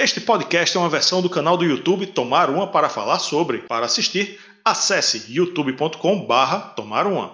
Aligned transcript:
Este 0.00 0.20
podcast 0.20 0.76
é 0.76 0.80
uma 0.80 0.88
versão 0.88 1.20
do 1.20 1.28
canal 1.28 1.56
do 1.56 1.64
YouTube 1.64 2.06
Tomar 2.06 2.50
Uma 2.50 2.68
para 2.68 2.88
falar 2.88 3.18
sobre. 3.18 3.58
Para 3.66 3.86
assistir, 3.86 4.38
acesse 4.64 5.24
youtube.com/barra 5.28 6.72
Tomar 6.76 7.04
Uma. 7.04 7.32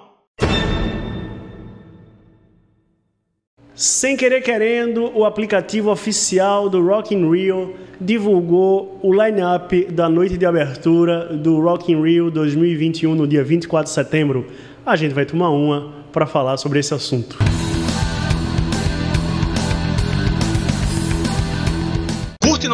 Sem 3.74 4.16
querer 4.16 4.40
querendo, 4.40 5.14
o 5.14 5.26
aplicativo 5.26 5.90
oficial 5.90 6.70
do 6.70 6.82
Rock 6.82 7.14
in 7.14 7.30
Rio 7.30 7.76
divulgou 8.00 8.98
o 9.02 9.12
line-up 9.12 9.84
da 9.92 10.08
noite 10.08 10.38
de 10.38 10.46
abertura 10.46 11.36
do 11.36 11.60
Rock 11.60 11.92
in 11.92 12.02
Rio 12.02 12.30
2021 12.30 13.14
no 13.14 13.28
dia 13.28 13.44
24 13.44 13.84
de 13.84 13.90
setembro. 13.90 14.46
A 14.86 14.96
gente 14.96 15.12
vai 15.12 15.26
tomar 15.26 15.50
uma 15.50 15.92
para 16.10 16.24
falar 16.24 16.56
sobre 16.56 16.78
esse 16.78 16.94
assunto. 16.94 17.36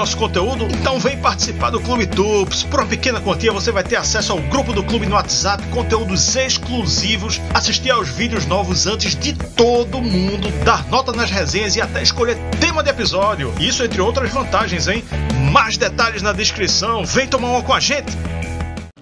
Nosso 0.01 0.17
conteúdo? 0.17 0.65
Então 0.65 0.99
vem 0.99 1.19
participar 1.19 1.69
do 1.69 1.79
Clube 1.79 2.07
Tubes. 2.07 2.63
Por 2.63 2.81
uma 2.81 2.89
pequena 2.89 3.21
quantia 3.21 3.53
você 3.53 3.71
vai 3.71 3.85
ter 3.85 3.97
acesso 3.97 4.33
ao 4.33 4.39
grupo 4.39 4.73
do 4.73 4.83
clube 4.83 5.05
no 5.05 5.15
WhatsApp, 5.15 5.63
conteúdos 5.69 6.35
exclusivos, 6.35 7.39
assistir 7.53 7.91
aos 7.91 8.09
vídeos 8.09 8.47
novos 8.47 8.87
antes 8.87 9.15
de 9.15 9.35
todo 9.35 10.01
mundo, 10.01 10.51
dar 10.65 10.87
nota 10.89 11.13
nas 11.13 11.31
resenhas 11.31 11.77
e 11.77 11.83
até 11.83 12.03
escolher 12.03 12.39
tema 12.59 12.83
de 12.83 12.89
episódio. 12.89 13.53
Isso 13.61 13.85
entre 13.85 14.01
outras 14.01 14.31
vantagens, 14.31 14.89
hein? 14.89 15.05
Mais 15.53 15.77
detalhes 15.77 16.23
na 16.23 16.33
descrição. 16.33 17.05
Vem 17.05 17.27
tomar 17.29 17.49
uma 17.49 17.63
com 17.63 17.75
a 17.75 17.81
gente. 17.81 18.17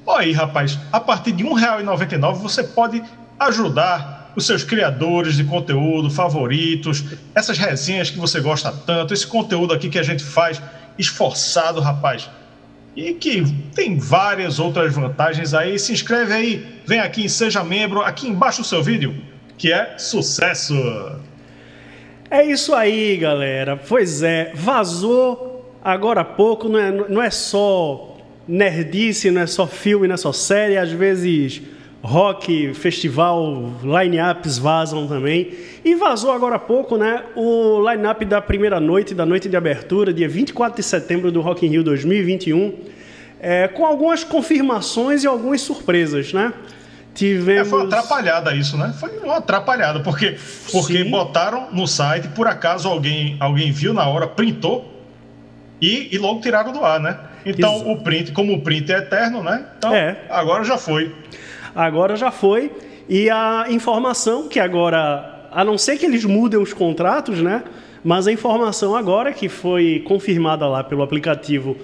Aí, 0.08 0.32
rapaz, 0.32 0.76
a 0.92 0.98
partir 0.98 1.30
de 1.30 1.44
R$ 1.44 1.50
1,99 1.50 2.34
você 2.38 2.64
pode 2.64 3.04
ajudar 3.38 4.32
os 4.34 4.46
seus 4.46 4.64
criadores 4.64 5.36
de 5.36 5.44
conteúdo 5.44 6.10
favoritos, 6.10 7.04
essas 7.34 7.56
resenhas 7.56 8.10
que 8.10 8.18
você 8.18 8.40
gosta 8.40 8.72
tanto, 8.72 9.14
esse 9.14 9.26
conteúdo 9.26 9.72
aqui 9.72 9.88
que 9.88 9.98
a 9.98 10.02
gente 10.02 10.22
faz 10.22 10.60
esforçado, 10.98 11.80
rapaz. 11.80 12.28
E 12.96 13.14
que 13.14 13.44
tem 13.74 13.96
várias 13.96 14.58
outras 14.58 14.94
vantagens 14.94 15.54
aí. 15.54 15.78
Se 15.78 15.92
inscreve 15.92 16.32
aí, 16.32 16.80
vem 16.84 16.98
aqui 16.98 17.26
e 17.26 17.30
seja 17.30 17.62
membro, 17.62 18.00
aqui 18.00 18.28
embaixo 18.28 18.62
do 18.62 18.66
seu 18.66 18.82
vídeo, 18.82 19.14
que 19.56 19.72
é 19.72 19.96
sucesso. 19.98 20.74
É 22.30 22.44
isso 22.44 22.74
aí, 22.74 23.16
galera. 23.16 23.76
Pois 23.76 24.22
é, 24.22 24.52
vazou 24.54 25.78
agora 25.82 26.22
há 26.22 26.24
pouco, 26.24 26.68
não 26.68 26.78
é, 26.78 26.90
não 26.90 27.22
é 27.22 27.30
só 27.30 28.16
nerdice, 28.46 29.30
não 29.30 29.42
é 29.42 29.46
só 29.46 29.66
filme, 29.66 30.08
não 30.08 30.14
é 30.14 30.18
só 30.18 30.32
série, 30.32 30.76
às 30.76 30.90
vezes 30.90 31.62
rock, 32.02 32.74
festival, 32.74 33.72
line-ups 33.82 34.58
vazam 34.58 35.06
também. 35.06 35.52
E 35.84 35.94
vazou 35.94 36.30
agora 36.30 36.56
há 36.56 36.58
pouco, 36.58 36.96
né, 36.96 37.24
o 37.34 37.80
line-up 37.90 38.24
da 38.24 38.40
primeira 38.40 38.80
noite, 38.80 39.14
da 39.14 39.26
noite 39.26 39.48
de 39.48 39.56
abertura, 39.56 40.12
dia 40.12 40.28
24 40.28 40.76
de 40.76 40.82
setembro 40.82 41.32
do 41.32 41.40
Rock 41.40 41.66
in 41.66 41.70
Rio 41.70 41.82
2021, 41.82 42.74
é, 43.40 43.68
com 43.68 43.84
algumas 43.84 44.24
confirmações 44.24 45.24
e 45.24 45.26
algumas 45.26 45.60
surpresas, 45.60 46.32
né? 46.32 46.52
Tivemos... 47.14 47.66
É, 47.66 47.70
foi 47.70 47.80
uma 47.80 47.86
atrapalhada 47.86 48.54
isso, 48.54 48.76
né? 48.76 48.94
Foi 48.98 49.10
uma 49.18 49.38
atrapalhada, 49.38 50.00
porque, 50.00 50.36
porque 50.70 51.02
botaram 51.04 51.68
no 51.72 51.86
site, 51.86 52.28
por 52.28 52.46
acaso 52.46 52.88
alguém, 52.88 53.36
alguém 53.40 53.72
viu 53.72 53.92
na 53.92 54.06
hora, 54.08 54.26
printou 54.26 54.92
e, 55.80 56.14
e 56.14 56.18
logo 56.18 56.40
tiraram 56.40 56.72
do 56.72 56.84
ar, 56.84 57.00
né? 57.00 57.18
Então 57.44 57.76
Exato. 57.76 57.90
o 57.90 57.96
print, 58.02 58.32
como 58.32 58.52
o 58.52 58.60
print 58.60 58.92
é 58.92 58.98
eterno, 58.98 59.42
né? 59.42 59.64
Então 59.78 59.94
é. 59.94 60.16
agora 60.28 60.62
já 60.64 60.76
foi. 60.76 61.12
Agora 61.74 62.16
já 62.16 62.30
foi. 62.30 62.70
E 63.08 63.30
a 63.30 63.66
informação 63.70 64.48
que 64.48 64.60
agora, 64.60 65.48
a 65.50 65.64
não 65.64 65.78
ser 65.78 65.96
que 65.96 66.04
eles 66.04 66.24
mudem 66.24 66.60
os 66.60 66.72
contratos, 66.72 67.40
né? 67.40 67.64
Mas 68.04 68.26
a 68.26 68.32
informação 68.32 68.94
agora 68.94 69.32
que 69.32 69.48
foi 69.48 70.04
confirmada 70.06 70.66
lá 70.66 70.84
pelo 70.84 71.02
aplicativo 71.02 71.76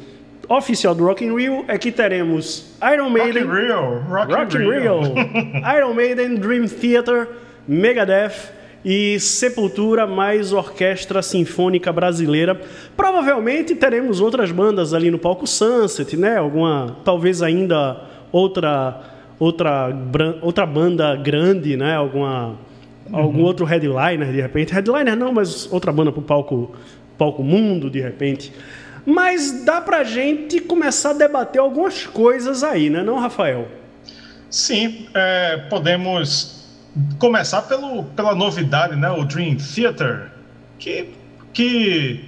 oficial 0.48 0.94
do 0.94 1.04
Rock 1.04 1.24
in 1.24 1.34
Rio 1.34 1.64
é 1.66 1.78
que 1.78 1.90
teremos 1.90 2.76
Iron 2.94 3.10
Maiden, 3.10 3.44
Rock 3.44 3.56
in 3.56 3.66
Rio, 3.66 3.98
Rock, 4.08 4.32
Rock 4.32 4.56
in 4.56 4.60
Rio. 4.60 5.00
Iron 5.76 5.94
Maiden, 5.94 6.34
Dream 6.36 6.66
Theater, 6.66 7.28
Megadeth 7.66 8.52
e 8.84 9.18
Sepultura 9.18 10.06
mais 10.06 10.52
Orquestra 10.52 11.22
Sinfônica 11.22 11.90
Brasileira. 11.90 12.60
Provavelmente 12.96 13.74
teremos 13.74 14.20
outras 14.20 14.52
bandas 14.52 14.92
ali 14.92 15.10
no 15.10 15.18
palco 15.18 15.46
Sunset, 15.46 16.16
né? 16.16 16.36
Alguma, 16.36 16.98
talvez 17.04 17.40
ainda 17.40 18.02
outra 18.30 19.13
outra 19.38 19.88
outra 20.42 20.66
banda 20.66 21.16
grande, 21.16 21.76
né? 21.76 21.94
Alguma 21.94 22.58
uhum. 23.10 23.18
algum 23.18 23.42
outro 23.42 23.64
headliner 23.64 24.32
de 24.32 24.40
repente. 24.40 24.72
Headliner 24.72 25.16
não, 25.16 25.32
mas 25.32 25.70
outra 25.72 25.92
banda 25.92 26.12
para 26.12 26.20
o 26.20 26.24
palco 26.24 26.74
palco 27.18 27.42
mundo 27.42 27.90
de 27.90 28.00
repente. 28.00 28.52
Mas 29.06 29.64
dá 29.64 29.80
pra 29.80 30.02
gente 30.02 30.60
começar 30.60 31.10
a 31.10 31.12
debater 31.12 31.60
algumas 31.60 32.06
coisas 32.06 32.64
aí, 32.64 32.88
né, 32.88 33.02
não, 33.02 33.18
Rafael? 33.18 33.68
Sim, 34.48 35.08
é, 35.12 35.58
podemos 35.68 36.54
começar 37.18 37.62
pelo, 37.62 38.04
pela 38.04 38.34
novidade, 38.34 38.96
né? 38.96 39.10
O 39.10 39.24
Dream 39.24 39.56
Theater, 39.56 40.30
que, 40.78 41.10
que 41.52 42.24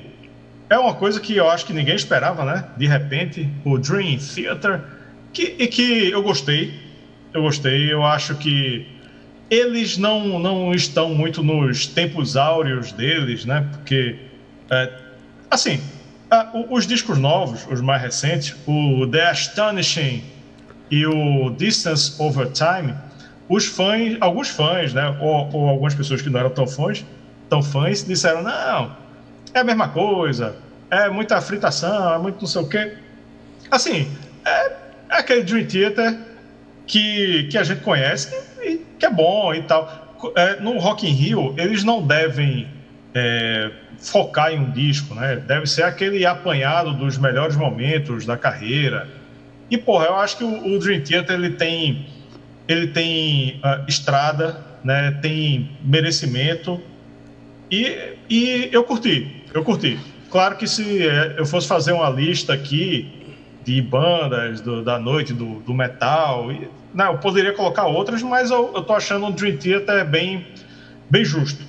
é 0.69 0.79
uma 0.79 0.95
coisa 0.95 1.21
que 1.21 1.37
eu 1.37 1.49
acho 1.49 1.65
que 1.65 1.73
ninguém 1.73 1.95
esperava, 1.95 2.45
né? 2.45 2.65
De 2.77 2.87
repente, 2.87 3.49
o 3.65 3.79
Dream 3.79 4.19
Theater, 4.19 4.83
que, 5.33 5.55
e 5.59 5.67
que 5.67 6.11
eu 6.11 6.23
gostei. 6.23 6.86
Eu 7.37 7.43
gostei, 7.43 7.93
eu 7.93 8.03
acho 8.03 8.35
que 8.37 8.87
eles 9.51 9.99
não, 9.99 10.39
não 10.39 10.73
estão 10.73 11.15
muito 11.15 11.43
nos 11.43 11.87
tempos 11.87 12.35
áureos 12.35 12.93
deles, 12.93 13.45
né? 13.45 13.69
Porque, 13.73 14.17
é, 14.71 14.91
assim, 15.51 15.79
os 16.71 16.87
discos 16.87 17.19
novos, 17.19 17.67
os 17.71 17.83
mais 17.83 18.01
recentes, 18.01 18.57
o 18.67 19.07
The 19.07 19.29
Astonishing 19.29 20.25
e 20.91 21.05
o 21.05 21.51
Distance 21.51 22.15
Over 22.19 22.51
Time, 22.53 22.95
os 23.51 23.67
fãs, 23.67 24.17
alguns 24.19 24.49
fãs, 24.49 24.95
né, 24.95 25.15
ou, 25.21 25.51
ou, 25.53 25.69
algumas 25.69 25.95
pessoas 25.95 26.23
que 26.23 26.31
não 26.31 26.41
eram 26.41 26.51
tão 26.51 26.67
fãs, 26.67 27.05
tão 27.51 27.63
fãs, 27.63 28.03
disseram: 28.03 28.43
não, 28.43 28.97
é 29.53 29.59
a 29.59 29.65
mesma 29.65 29.89
coisa, 29.91 30.57
é 30.91 31.11
muita 31.11 31.39
fritação, 31.43 32.15
é 32.15 32.19
muito 32.19 32.41
não 32.41 32.49
sei 32.49 32.63
o 32.63 32.67
quê. 32.67 32.95
Assim, 33.71 34.11
é, 34.43 34.73
é 35.11 35.19
aquele 35.19 35.43
Dream 35.43 35.67
Theater 35.67 36.36
que, 36.87 37.45
que 37.45 37.59
a 37.59 37.65
gente 37.65 37.81
conhece 37.81 38.35
e 38.63 38.81
que 38.99 39.07
é 39.07 39.11
bom 39.11 39.53
e 39.55 39.63
tal. 39.63 40.17
É, 40.35 40.61
no 40.61 40.79
Rock 40.79 41.07
in 41.07 41.13
Rio, 41.13 41.55
eles 41.59 41.85
não 41.85 42.07
devem 42.07 42.69
é, 43.15 43.71
focar 43.99 44.53
em 44.53 44.61
um 44.61 44.71
disco, 44.71 45.15
né? 45.15 45.37
Deve 45.37 45.67
ser 45.67 45.83
aquele 45.83 46.25
apanhado 46.25 46.93
dos 46.95 47.19
melhores 47.19 47.57
momentos 47.57 48.25
da 48.25 48.37
carreira. 48.37 49.09
E, 49.71 49.77
porra, 49.77 50.07
eu 50.07 50.15
acho 50.17 50.39
que 50.39 50.45
o, 50.45 50.75
o 50.75 50.79
Dream 50.79 51.01
Theater 51.03 51.35
ele 51.35 51.51
tem 51.51 52.07
ele 52.69 52.89
tem 52.89 53.61
uh, 53.65 53.85
estrada, 53.89 54.61
né? 54.83 55.13
Tem 55.23 55.71
merecimento 55.85 56.81
e, 57.71 58.17
e 58.29 58.69
eu 58.73 58.85
curti, 58.85 59.45
eu 59.53 59.63
curti. 59.65 59.99
Claro 60.31 60.57
que 60.57 60.67
se 60.67 61.07
é, 61.07 61.37
eu 61.39 61.47
fosse 61.47 61.67
fazer 61.67 61.93
uma 61.93 62.09
lista 62.11 62.53
aqui 62.53 63.16
de 63.67 63.83
bandas 63.83 64.61
do, 64.61 64.81
da 64.81 64.97
noite 64.97 65.33
do, 65.33 65.57
do 65.61 65.75
metal, 65.75 66.53
e, 66.53 66.69
não, 66.95 67.13
eu 67.13 67.19
poderia 67.19 67.53
colocar 67.53 67.87
outras, 67.87 68.23
mas 68.23 68.51
eu, 68.51 68.71
eu 68.75 68.83
tô 68.83 68.95
achando 68.95 69.27
o 69.27 69.33
Dream 69.33 69.57
Theater 69.57 70.07
bem, 70.07 70.47
bem 71.11 71.25
justo. 71.25 71.63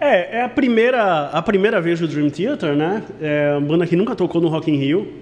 É, 0.00 0.38
é 0.38 0.44
a 0.44 0.48
primeira, 0.48 1.26
a 1.26 1.42
primeira 1.42 1.78
vez 1.78 2.00
do 2.00 2.08
Dream 2.08 2.30
Theater, 2.30 2.74
né? 2.74 3.02
É 3.20 3.52
uma 3.52 3.60
banda 3.60 3.86
que 3.86 3.94
nunca 3.94 4.16
tocou 4.16 4.40
no 4.40 4.48
Rock 4.48 4.70
in 4.70 4.76
Rio. 4.76 5.12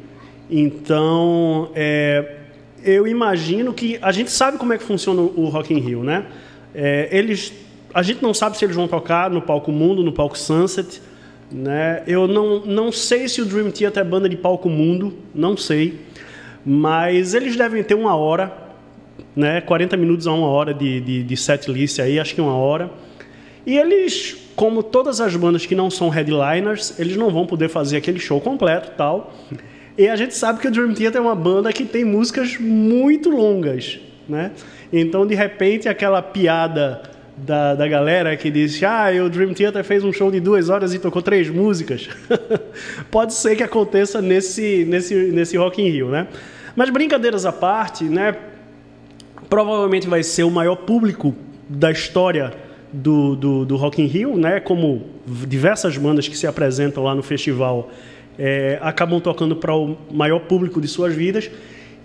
Então, 0.49 1.71
é, 1.75 2.37
eu 2.83 3.07
imagino 3.07 3.75
que 3.75 3.99
a 4.01 4.13
gente 4.13 4.31
sabe 4.31 4.57
como 4.57 4.73
é 4.73 4.79
que 4.79 4.85
funciona 4.85 5.21
o 5.21 5.49
Rock 5.49 5.75
in 5.75 5.81
Rio, 5.81 6.05
né? 6.05 6.25
É, 6.73 7.09
eles, 7.11 7.53
a 7.93 8.03
gente 8.03 8.23
não 8.23 8.33
sabe 8.33 8.57
se 8.57 8.65
eles 8.65 8.77
vão 8.77 8.87
tocar 8.87 9.29
no 9.29 9.43
palco 9.43 9.73
Mundo, 9.73 10.05
no 10.05 10.13
palco 10.13 10.39
Sunset, 10.39 11.03
né? 11.51 12.03
Eu 12.07 12.29
não, 12.29 12.61
não 12.61 12.93
sei 12.93 13.29
se 13.29 13.41
o 13.41 13.45
Dream 13.45 13.71
Theater 13.71 14.03
é 14.03 14.05
banda 14.05 14.29
de 14.29 14.37
palco 14.37 14.69
Mundo, 14.69 15.15
não 15.35 15.57
sei, 15.57 16.01
mas 16.65 17.35
eles 17.35 17.57
devem 17.57 17.83
ter 17.83 17.95
uma 17.95 18.15
hora, 18.15 18.53
né? 19.35 19.61
40 19.61 19.97
minutos 19.97 20.27
a 20.27 20.33
uma 20.33 20.49
hora 20.49 20.75
de, 20.75 21.01
de, 21.01 21.23
de 21.23 21.37
set 21.37 21.71
list 21.71 21.99
aí, 21.99 22.21
acho 22.21 22.35
que 22.35 22.41
uma 22.41 22.55
hora. 22.55 22.91
E 23.67 23.77
eles, 23.77 24.37
como 24.57 24.83
todas 24.83 25.21
as 25.21 25.35
bandas 25.37 25.67
que 25.67 25.75
não 25.75 25.91
são 25.91 26.09
headliners, 26.09 26.99
eles 26.99 27.17
não 27.17 27.31
vão 27.31 27.47
poder 27.47 27.69
fazer 27.69 27.99
aquele 27.99 28.19
show 28.19 28.41
completo, 28.41 28.93
tal. 28.97 29.33
E 29.97 30.09
a 30.09 30.17
gente 30.17 30.35
sabe 30.35 30.61
que 30.61 30.69
o 30.69 30.71
Dream 30.71 30.95
Theater 30.95 31.21
é 31.21 31.21
uma 31.21 31.35
banda 31.35 31.73
que 31.73 31.85
tem 31.85 32.05
músicas 32.05 32.57
muito 32.59 33.31
longas, 33.31 33.99
né? 34.29 34.53
Então, 34.93 35.27
de 35.27 35.35
repente, 35.35 35.89
aquela 35.89 36.23
piada 36.23 37.03
da, 37.45 37.75
da 37.75 37.89
galera 37.89 38.37
que 38.37 38.51
disse: 38.51 38.85
Ah, 38.85 39.09
o 39.25 39.29
Dream 39.29 39.55
Theater 39.55 39.85
fez 39.85 40.05
um 40.05 40.13
show 40.13 40.31
de 40.31 40.41
duas 40.41 40.69
horas 40.69 40.95
e 40.95 40.99
tocou 40.99 41.23
três 41.23 41.49
músicas. 41.49 42.09
Pode 43.11 43.35
ser 43.35 43.57
que 43.57 43.63
aconteça 43.63 44.21
nesse, 44.21 44.85
nesse, 44.85 45.15
nesse 45.15 45.57
Rock 45.57 45.83
in 45.83 45.89
Rio, 45.89 46.09
né? 46.09 46.27
Mas 46.75 46.91
brincadeiras 46.91 47.47
à 47.47 47.53
parte, 47.53 48.05
né? 48.05 48.37
Provavelmente 49.49 50.07
vai 50.07 50.23
ser 50.23 50.45
o 50.45 50.51
maior 50.51 50.77
público 50.77 51.35
da 51.69 51.91
história 51.91 52.53
do, 52.93 53.35
do, 53.37 53.65
do 53.65 53.77
Rock 53.77 54.03
in 54.03 54.07
Rio, 54.07 54.37
né? 54.37 54.61
Como 54.61 55.07
diversas 55.27 55.97
bandas 55.97 56.29
que 56.29 56.37
se 56.37 56.47
apresentam 56.47 57.03
lá 57.03 57.15
no 57.15 57.23
festival 57.23 57.91
é, 58.39 58.79
acabam 58.81 59.21
tocando 59.21 59.57
para 59.57 59.75
o 59.75 59.97
maior 60.11 60.41
público 60.41 60.81
de 60.81 60.89
suas 60.89 61.15
vidas. 61.15 61.51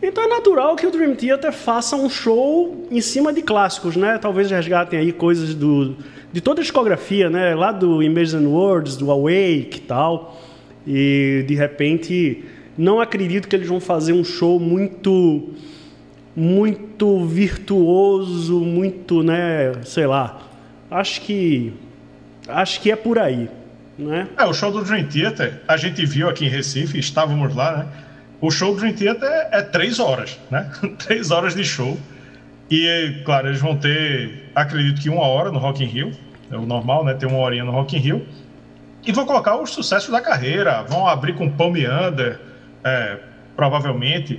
Então 0.05 0.25
é 0.25 0.27
natural 0.27 0.75
que 0.75 0.85
o 0.85 0.91
Dream 0.91 1.15
Theater 1.15 1.53
faça 1.53 1.95
um 1.95 2.09
show 2.09 2.85
em 2.91 2.99
cima 2.99 3.31
de 3.31 3.41
clássicos, 3.41 3.95
né? 3.95 4.17
Talvez 4.17 4.51
resgatem 4.51 4.99
aí 4.99 5.13
coisas 5.13 5.55
do, 5.55 5.95
de 6.31 6.41
toda 6.41 6.59
a 6.59 6.61
discografia, 6.61 7.29
né? 7.29 7.55
Lá 7.55 7.71
do 7.71 8.03
Imagine 8.03 8.45
Words, 8.45 8.97
do 8.97 9.09
Awake 9.09 9.77
e 9.77 9.81
tal. 9.87 10.37
E 10.85 11.45
de 11.47 11.55
repente, 11.55 12.43
não 12.77 12.99
acredito 12.99 13.47
que 13.47 13.55
eles 13.55 13.69
vão 13.69 13.79
fazer 13.79 14.11
um 14.11 14.25
show 14.25 14.59
muito 14.59 15.53
muito 16.35 17.25
virtuoso, 17.25 18.59
muito, 18.59 19.23
né, 19.23 19.71
sei 19.83 20.07
lá. 20.07 20.41
Acho 20.89 21.21
que 21.21 21.71
acho 22.47 22.81
que 22.81 22.91
é 22.91 22.95
por 22.95 23.17
aí, 23.19 23.47
né? 23.97 24.27
É, 24.37 24.43
o 24.43 24.53
show 24.53 24.69
do 24.69 24.83
Dream 24.83 25.05
Theater, 25.05 25.61
a 25.65 25.77
gente 25.77 26.05
viu 26.05 26.27
aqui 26.27 26.45
em 26.45 26.49
Recife, 26.49 26.99
estávamos 26.99 27.55
lá, 27.55 27.77
né? 27.77 28.02
O 28.43 28.51
show 28.51 28.73
do 28.73 28.81
Dream 28.81 28.93
Theater 28.93 29.29
é, 29.31 29.59
é 29.59 29.61
três 29.61 30.01
horas, 30.01 30.37
né? 30.51 30.69
três 30.99 31.31
horas 31.31 31.55
de 31.55 31.63
show. 31.63 31.97
E, 32.69 33.21
claro, 33.23 33.47
eles 33.47 33.61
vão 33.61 33.77
ter, 33.77 34.51
acredito 34.53 35.01
que 35.01 35.09
uma 35.09 35.25
hora 35.25 35.49
no 35.49 35.59
Rock 35.59 35.81
in 35.81 35.87
Rio, 35.87 36.11
é 36.51 36.57
o 36.57 36.65
normal, 36.65 37.05
né? 37.05 37.13
Ter 37.13 37.25
uma 37.25 37.37
horinha 37.37 37.63
no 37.63 37.71
Rock 37.71 37.95
in 37.95 37.99
Rio. 37.99 38.27
E 39.05 39.13
vão 39.13 39.25
colocar 39.25 39.55
os 39.55 39.69
sucessos 39.69 40.09
da 40.09 40.19
carreira, 40.19 40.83
vão 40.83 41.07
abrir 41.07 41.35
com 41.35 41.49
Palm 41.49 41.73
Under, 41.77 42.37
é, 42.83 43.17
provavelmente. 43.55 44.37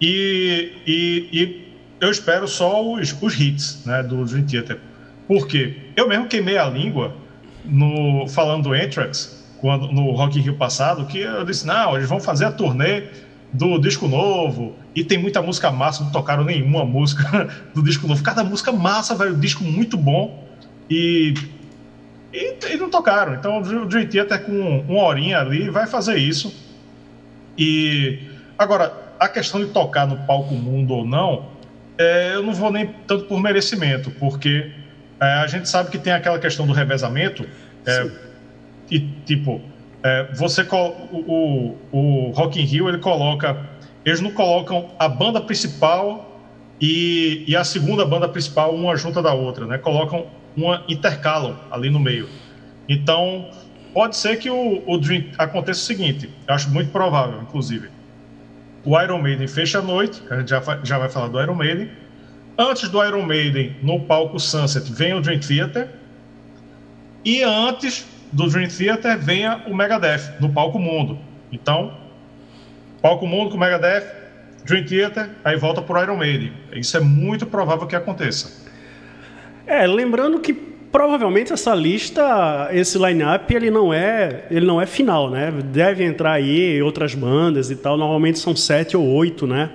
E, 0.00 0.72
e, 0.86 1.28
e, 1.32 1.74
eu 2.00 2.12
espero 2.12 2.46
só 2.46 2.88
os, 2.88 3.20
os 3.20 3.40
hits 3.40 3.84
né, 3.84 4.00
do 4.04 4.24
Dream 4.24 4.46
Theater. 4.46 4.78
Porque 5.26 5.78
eu 5.96 6.06
mesmo 6.08 6.28
queimei 6.28 6.56
a 6.56 6.66
língua 6.66 7.16
no, 7.64 8.28
falando 8.28 8.62
do 8.68 8.72
Anthrax 8.72 9.43
quando, 9.64 9.90
no 9.90 10.10
Rock 10.10 10.38
in 10.38 10.42
Rio 10.42 10.56
passado, 10.56 11.06
que 11.06 11.20
eu 11.20 11.42
disse, 11.42 11.66
não, 11.66 11.96
eles 11.96 12.06
vão 12.06 12.20
fazer 12.20 12.44
a 12.44 12.52
turnê 12.52 13.04
do 13.50 13.78
disco 13.78 14.06
novo, 14.06 14.76
e 14.94 15.02
tem 15.02 15.16
muita 15.16 15.40
música 15.40 15.70
massa, 15.70 16.04
não 16.04 16.12
tocaram 16.12 16.44
nenhuma 16.44 16.84
música 16.84 17.48
do 17.74 17.82
disco 17.82 18.06
novo. 18.06 18.22
Cada 18.22 18.44
música 18.44 18.70
massa, 18.70 19.14
velho, 19.14 19.34
disco 19.34 19.64
muito 19.64 19.96
bom, 19.96 20.46
e, 20.90 21.32
e, 22.30 22.58
e 22.74 22.76
não 22.76 22.90
tocaram. 22.90 23.32
Então 23.32 23.58
o 23.58 23.86
Dream 23.86 24.06
Theater 24.06 24.44
com 24.44 24.84
uma 24.86 25.02
horinha 25.02 25.38
ali 25.38 25.70
vai 25.70 25.86
fazer 25.86 26.18
isso. 26.18 26.54
E 27.56 28.18
agora, 28.58 28.92
a 29.18 29.28
questão 29.28 29.64
de 29.64 29.70
tocar 29.70 30.06
no 30.06 30.18
palco 30.26 30.52
mundo 30.52 30.92
ou 30.92 31.06
não, 31.06 31.48
é, 31.96 32.34
eu 32.34 32.42
não 32.42 32.52
vou 32.52 32.70
nem 32.70 32.88
tanto 33.06 33.24
por 33.24 33.40
merecimento, 33.40 34.10
porque 34.10 34.72
é, 35.18 35.24
a 35.24 35.46
gente 35.46 35.70
sabe 35.70 35.88
que 35.88 35.96
tem 35.96 36.12
aquela 36.12 36.38
questão 36.38 36.66
do 36.66 36.74
revezamento, 36.74 37.48
é, 37.86 38.24
e 38.90 39.00
tipo, 39.24 39.60
é, 40.02 40.24
você 40.34 40.62
o, 40.62 41.16
o, 41.16 41.76
o 41.90 42.30
Rock 42.32 42.60
in 42.60 42.64
Rio 42.64 42.88
ele 42.88 42.98
coloca, 42.98 43.56
eles 44.04 44.20
não 44.20 44.30
colocam 44.30 44.90
a 44.98 45.08
banda 45.08 45.40
principal 45.40 46.40
e, 46.80 47.44
e 47.46 47.56
a 47.56 47.64
segunda 47.64 48.04
banda 48.04 48.28
principal 48.28 48.74
uma 48.74 48.96
junta 48.96 49.22
da 49.22 49.32
outra, 49.32 49.66
né? 49.66 49.78
Colocam 49.78 50.26
uma 50.56 50.84
intercalam 50.88 51.58
ali 51.70 51.88
no 51.88 51.98
meio. 51.98 52.28
Então 52.88 53.50
pode 53.94 54.16
ser 54.16 54.36
que 54.36 54.50
o, 54.50 54.82
o 54.86 54.98
Dream 54.98 55.24
aconteça 55.38 55.80
o 55.80 55.84
seguinte, 55.84 56.28
acho 56.46 56.68
muito 56.70 56.90
provável, 56.90 57.40
inclusive. 57.40 57.88
O 58.84 59.00
Iron 59.00 59.22
Maiden 59.22 59.48
fecha 59.48 59.78
a 59.78 59.82
noite, 59.82 60.22
a 60.28 60.38
gente 60.38 60.50
já, 60.50 60.62
já 60.82 60.98
vai 60.98 61.08
falar 61.08 61.28
do 61.28 61.40
Iron 61.40 61.54
Maiden. 61.54 61.90
Antes 62.58 62.88
do 62.90 63.02
Iron 63.02 63.22
Maiden, 63.22 63.74
no 63.82 64.00
palco 64.00 64.38
Sunset, 64.38 64.92
vem 64.92 65.14
o 65.14 65.20
Dream 65.22 65.40
Theater. 65.40 65.88
E 67.24 67.42
antes 67.42 68.06
do 68.32 68.48
Dream 68.48 68.68
Theater 68.68 69.18
venha 69.18 69.62
o 69.66 69.74
Megadeth 69.74 70.34
no 70.40 70.52
palco 70.52 70.78
mundo. 70.78 71.18
Então, 71.52 71.96
palco 73.00 73.26
mundo 73.26 73.50
com 73.50 73.58
Megadeth, 73.58 74.04
Dream 74.64 74.84
Theater, 74.84 75.30
aí 75.44 75.56
volta 75.56 75.82
para 75.82 76.00
o 76.00 76.02
Iron 76.02 76.16
Maiden. 76.16 76.52
Isso 76.72 76.96
é 76.96 77.00
muito 77.00 77.46
provável 77.46 77.86
que 77.86 77.94
aconteça. 77.94 78.64
É, 79.66 79.86
lembrando 79.86 80.40
que 80.40 80.52
provavelmente 80.52 81.52
essa 81.52 81.74
lista, 81.74 82.68
esse 82.72 82.96
line-up, 82.98 83.52
ele 83.52 83.70
não 83.70 83.92
é, 83.92 84.44
ele 84.50 84.64
não 84.64 84.80
é 84.80 84.86
final, 84.86 85.28
né? 85.28 85.52
Deve 85.72 86.04
entrar 86.04 86.32
aí 86.32 86.80
outras 86.82 87.14
bandas 87.14 87.70
e 87.70 87.76
tal. 87.76 87.96
Normalmente 87.96 88.38
são 88.38 88.54
sete 88.54 88.96
ou 88.96 89.04
oito, 89.04 89.46
né? 89.46 89.70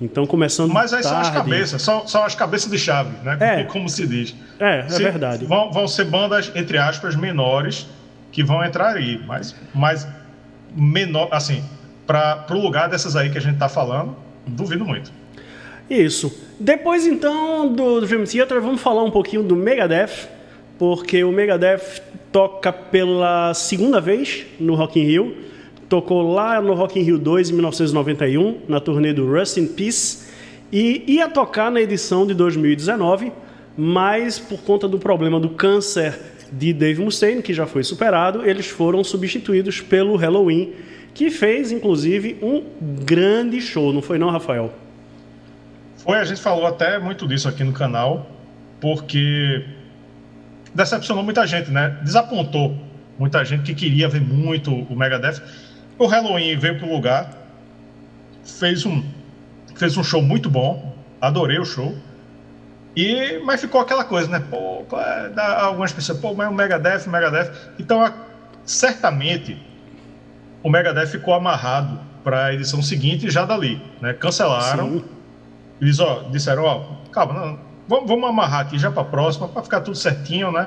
Então 0.00 0.24
começando. 0.26 0.72
Mas 0.72 0.94
aí 0.94 1.02
tarde. 1.02 1.08
são 1.08 1.18
as 1.18 1.30
cabeças, 1.30 1.82
são, 1.82 2.06
são 2.06 2.24
as 2.24 2.34
cabeças 2.34 2.70
de 2.70 2.78
chave, 2.78 3.10
né? 3.22 3.36
É. 3.40 3.64
Como 3.64 3.88
se 3.88 4.06
diz. 4.06 4.34
É, 4.58 4.80
é 4.80 4.88
Se, 4.88 5.02
verdade. 5.02 5.44
Vão, 5.44 5.70
vão 5.70 5.86
ser 5.86 6.04
bandas, 6.04 6.50
entre 6.54 6.78
aspas, 6.78 7.14
menores 7.14 7.86
que 8.32 8.42
vão 8.42 8.64
entrar 8.64 8.96
aí, 8.96 9.20
mas, 9.26 9.54
mas 9.74 10.06
menor, 10.74 11.28
assim, 11.32 11.64
para 12.06 12.46
o 12.50 12.58
lugar 12.58 12.88
dessas 12.88 13.16
aí 13.16 13.30
que 13.30 13.38
a 13.38 13.40
gente 13.40 13.54
está 13.54 13.68
falando, 13.68 14.16
duvido 14.46 14.84
muito. 14.84 15.12
Isso. 15.88 16.32
Depois 16.58 17.06
então 17.06 17.72
do 17.72 18.00
Dream 18.00 18.24
Theater, 18.24 18.60
vamos 18.60 18.80
falar 18.80 19.02
um 19.02 19.10
pouquinho 19.10 19.42
do 19.42 19.56
Megadeth, 19.56 20.28
porque 20.78 21.24
o 21.24 21.32
Megadeth 21.32 22.00
toca 22.30 22.72
pela 22.72 23.52
segunda 23.54 24.00
vez 24.00 24.46
no 24.58 24.74
Rock 24.74 25.00
in 25.00 25.04
Rio. 25.04 25.49
Tocou 25.90 26.32
lá 26.32 26.62
no 26.62 26.72
Rock 26.72 27.00
in 27.00 27.02
Rio 27.02 27.18
2 27.18 27.50
em 27.50 27.52
1991, 27.54 28.60
na 28.68 28.78
turnê 28.78 29.12
do 29.12 29.28
Rust 29.28 29.56
in 29.56 29.66
Peace, 29.66 30.28
e 30.70 31.02
ia 31.08 31.28
tocar 31.28 31.68
na 31.68 31.80
edição 31.80 32.24
de 32.24 32.32
2019, 32.32 33.32
mas 33.76 34.38
por 34.38 34.60
conta 34.60 34.86
do 34.86 35.00
problema 35.00 35.40
do 35.40 35.50
câncer 35.50 36.16
de 36.52 36.72
Dave 36.72 37.02
Mustaine, 37.02 37.42
que 37.42 37.52
já 37.52 37.66
foi 37.66 37.82
superado, 37.82 38.48
eles 38.48 38.68
foram 38.68 39.02
substituídos 39.02 39.80
pelo 39.80 40.14
Halloween, 40.14 40.74
que 41.12 41.28
fez 41.28 41.72
inclusive 41.72 42.38
um 42.40 42.62
grande 43.04 43.60
show, 43.60 43.92
não 43.92 44.00
foi 44.00 44.16
não, 44.16 44.30
Rafael? 44.30 44.72
Foi, 45.96 46.18
a 46.18 46.24
gente 46.24 46.40
falou 46.40 46.68
até 46.68 47.00
muito 47.00 47.26
disso 47.26 47.48
aqui 47.48 47.64
no 47.64 47.72
canal, 47.72 48.30
porque 48.80 49.64
decepcionou 50.72 51.24
muita 51.24 51.44
gente, 51.48 51.68
né? 51.68 51.98
Desapontou 52.04 52.76
muita 53.18 53.44
gente 53.44 53.64
que 53.64 53.74
queria 53.74 54.08
ver 54.08 54.20
muito 54.20 54.72
o 54.72 54.96
Megadeth. 54.96 55.42
O 56.00 56.06
Halloween 56.06 56.56
veio 56.56 56.78
pro 56.78 56.90
lugar, 56.90 57.30
fez 58.42 58.86
um 58.86 59.04
fez 59.76 59.98
um 59.98 60.02
show 60.02 60.22
muito 60.22 60.48
bom, 60.48 60.96
adorei 61.20 61.58
o 61.58 61.64
show. 61.64 61.94
E, 62.96 63.38
mas 63.44 63.60
ficou 63.60 63.82
aquela 63.82 64.02
coisa, 64.02 64.26
né? 64.26 64.42
Pô, 64.50 64.82
é, 64.96 65.60
algumas 65.60 65.92
pessoas, 65.92 66.18
pô, 66.18 66.32
mas 66.32 66.48
o 66.48 66.54
Megadeth, 66.54 67.06
o 67.06 67.10
Megadeth. 67.10 67.52
Então, 67.78 68.02
a, 68.02 68.14
certamente, 68.64 69.60
o 70.62 70.70
Megadeth 70.70 71.06
ficou 71.06 71.34
amarrado 71.34 72.00
para 72.24 72.46
a 72.46 72.54
edição 72.54 72.82
seguinte 72.82 73.30
já 73.30 73.44
dali, 73.44 73.82
né? 74.00 74.14
Cancelaram. 74.14 75.00
Sim. 75.00 75.04
Eles 75.82 76.00
ó, 76.00 76.24
disseram, 76.30 76.64
ó, 76.64 76.84
calma, 77.12 77.34
não, 77.34 77.58
vamos, 77.86 78.08
vamos 78.08 78.26
amarrar 78.26 78.60
aqui 78.60 78.78
já 78.78 78.90
para 78.90 79.02
a 79.02 79.04
próxima, 79.06 79.48
para 79.48 79.62
ficar 79.62 79.82
tudo 79.82 79.98
certinho, 79.98 80.50
né? 80.50 80.66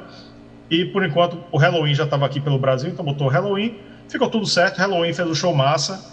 E 0.70 0.86
por 0.86 1.04
enquanto 1.04 1.44
o 1.52 1.58
Halloween 1.58 1.96
já 1.96 2.04
estava 2.04 2.24
aqui 2.24 2.40
pelo 2.40 2.60
Brasil, 2.60 2.92
então 2.92 3.04
botou 3.04 3.26
o 3.26 3.30
Halloween, 3.32 3.80
ficou 4.10 4.30
tudo 4.30 4.46
certo. 4.46 4.78
Halloween 4.78 5.14
fez 5.14 5.28
o 5.28 5.36
show 5.36 5.54
massa 5.54 6.04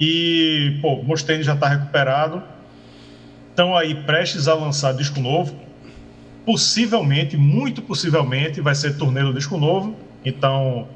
e, 0.00 0.78
pô, 0.82 1.02
Mustaine 1.02 1.42
já 1.42 1.54
está 1.54 1.68
recuperado 1.68 2.42
estão 3.56 3.74
aí 3.74 3.94
prestes 3.94 4.46
a 4.46 4.54
lançar 4.54 4.92
disco 4.92 5.18
novo. 5.18 5.56
Possivelmente, 6.44 7.36
muito 7.36 7.80
possivelmente, 7.80 8.60
vai 8.60 8.74
ser 8.74 8.98
turnê 8.98 9.22
do 9.22 9.32
disco 9.32 9.56
novo. 9.56 9.96
Então, 10.24 10.86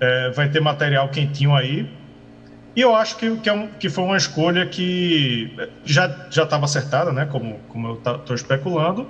é, 0.00 0.30
vai 0.30 0.50
ter 0.50 0.60
material 0.60 1.08
quentinho 1.08 1.54
aí. 1.54 1.88
E 2.74 2.80
eu 2.80 2.94
acho 2.94 3.16
que, 3.16 3.36
que, 3.36 3.48
é 3.48 3.52
um, 3.52 3.68
que 3.68 3.88
foi 3.88 4.04
uma 4.04 4.16
escolha 4.16 4.66
que 4.66 5.54
já 5.84 6.06
estava 6.28 6.64
acertada, 6.64 7.12
né? 7.12 7.26
Como, 7.26 7.60
como 7.68 7.88
eu 7.88 7.94
estou 7.94 8.34
especulando. 8.34 9.06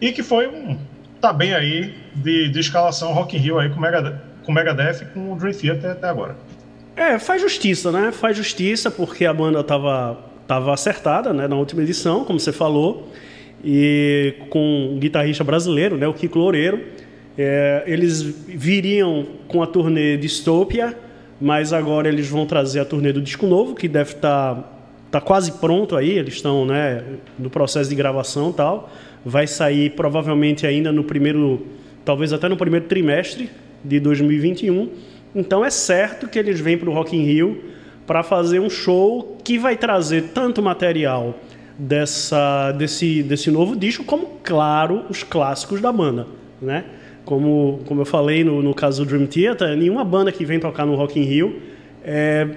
E 0.00 0.10
que 0.10 0.22
foi 0.22 0.48
um. 0.48 0.78
Tá 1.20 1.32
bem 1.32 1.54
aí 1.54 1.94
de, 2.16 2.48
de 2.48 2.58
escalação 2.58 3.12
Rock 3.12 3.36
in 3.36 3.40
Rio 3.40 3.58
aí 3.58 3.68
com 3.70 3.78
Megadeth, 3.78 4.18
com 4.44 4.52
Megadeth 4.52 5.02
e 5.02 5.04
com 5.06 5.32
o 5.32 5.36
Dream 5.36 5.52
Theater 5.52 5.90
até 5.90 6.08
agora. 6.08 6.36
É, 6.94 7.18
faz 7.18 7.40
justiça, 7.40 7.90
né? 7.90 8.12
Faz 8.12 8.36
justiça 8.36 8.90
porque 8.90 9.24
a 9.24 9.32
banda 9.32 9.62
tava 9.64 10.32
estava 10.42 10.74
acertada 10.74 11.32
né, 11.32 11.48
na 11.48 11.56
última 11.56 11.82
edição, 11.82 12.24
como 12.24 12.38
você 12.38 12.52
falou, 12.52 13.08
e 13.64 14.34
com 14.50 14.90
um 14.92 14.98
guitarrista 14.98 15.42
brasileiro, 15.42 15.96
né, 15.96 16.06
o 16.06 16.12
Kiko 16.12 16.38
Loureiro. 16.38 16.80
É, 17.38 17.84
eles 17.86 18.20
viriam 18.22 19.26
com 19.48 19.62
a 19.62 19.66
turnê 19.66 20.16
Dystopia, 20.18 20.96
mas 21.40 21.72
agora 21.72 22.08
eles 22.08 22.28
vão 22.28 22.44
trazer 22.44 22.80
a 22.80 22.84
turnê 22.84 23.12
do 23.12 23.22
disco 23.22 23.46
novo, 23.46 23.74
que 23.74 23.88
deve 23.88 24.12
estar 24.12 24.54
tá, 24.54 24.64
tá 25.12 25.20
quase 25.20 25.52
pronto 25.52 25.96
aí, 25.96 26.10
eles 26.10 26.34
estão 26.34 26.66
né, 26.66 27.02
no 27.38 27.48
processo 27.48 27.88
de 27.88 27.96
gravação 27.96 28.50
e 28.50 28.52
tal. 28.52 28.92
Vai 29.24 29.46
sair 29.46 29.90
provavelmente 29.90 30.66
ainda 30.66 30.92
no 30.92 31.04
primeiro, 31.04 31.66
talvez 32.04 32.32
até 32.32 32.48
no 32.48 32.56
primeiro 32.56 32.86
trimestre 32.86 33.48
de 33.84 34.00
2021. 34.00 34.88
Então 35.34 35.64
é 35.64 35.70
certo 35.70 36.28
que 36.28 36.38
eles 36.38 36.60
vêm 36.60 36.76
para 36.76 36.90
o 36.90 36.92
Rock 36.92 37.16
in 37.16 37.24
Rio 37.24 37.62
para 38.06 38.22
fazer 38.22 38.60
um 38.60 38.68
show 38.68 39.38
que 39.44 39.58
vai 39.58 39.76
trazer 39.76 40.30
tanto 40.34 40.62
material 40.62 41.38
dessa, 41.78 42.72
desse, 42.72 43.22
desse 43.22 43.50
novo 43.50 43.76
disco, 43.76 44.04
como, 44.04 44.38
claro, 44.42 45.04
os 45.08 45.22
clássicos 45.22 45.80
da 45.80 45.90
banda, 45.90 46.26
né? 46.60 46.84
Como, 47.24 47.80
como 47.86 48.00
eu 48.00 48.04
falei 48.04 48.42
no, 48.42 48.60
no 48.60 48.74
caso 48.74 49.04
do 49.04 49.08
Dream 49.08 49.26
Theater, 49.26 49.76
nenhuma 49.76 50.04
banda 50.04 50.32
que 50.32 50.44
vem 50.44 50.58
tocar 50.58 50.84
no 50.84 50.96
Rock 50.96 51.18
in 51.18 51.22
Rio 51.22 51.60
é, 52.04 52.48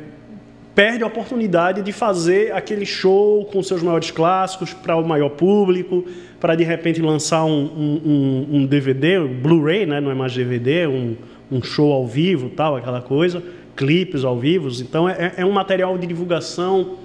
perde 0.75 1.03
a 1.03 1.07
oportunidade 1.07 1.81
de 1.81 1.93
fazer 1.93 2.51
aquele 2.53 2.85
show 2.85 3.45
com 3.45 3.63
seus 3.63 3.81
maiores 3.81 4.11
clássicos 4.11 4.73
para 4.73 4.97
o 4.97 5.07
maior 5.07 5.29
público, 5.29 6.03
para 6.39 6.53
de 6.53 6.65
repente 6.65 7.01
lançar 7.01 7.45
um, 7.45 7.63
um, 7.65 8.47
um 8.51 8.65
DVD, 8.65 9.19
Blu-ray, 9.21 9.85
né? 9.85 10.01
não 10.01 10.11
é 10.11 10.13
mais 10.13 10.35
DVD, 10.35 10.85
um, 10.85 11.15
um 11.49 11.63
show 11.63 11.93
ao 11.93 12.05
vivo, 12.05 12.49
tal, 12.49 12.75
aquela 12.75 13.01
coisa, 13.01 13.41
clipes 13.73 14.25
ao 14.25 14.37
vivo. 14.37 14.69
Então 14.81 15.07
é, 15.07 15.35
é 15.37 15.45
um 15.45 15.51
material 15.51 15.97
de 15.97 16.05
divulgação 16.05 16.97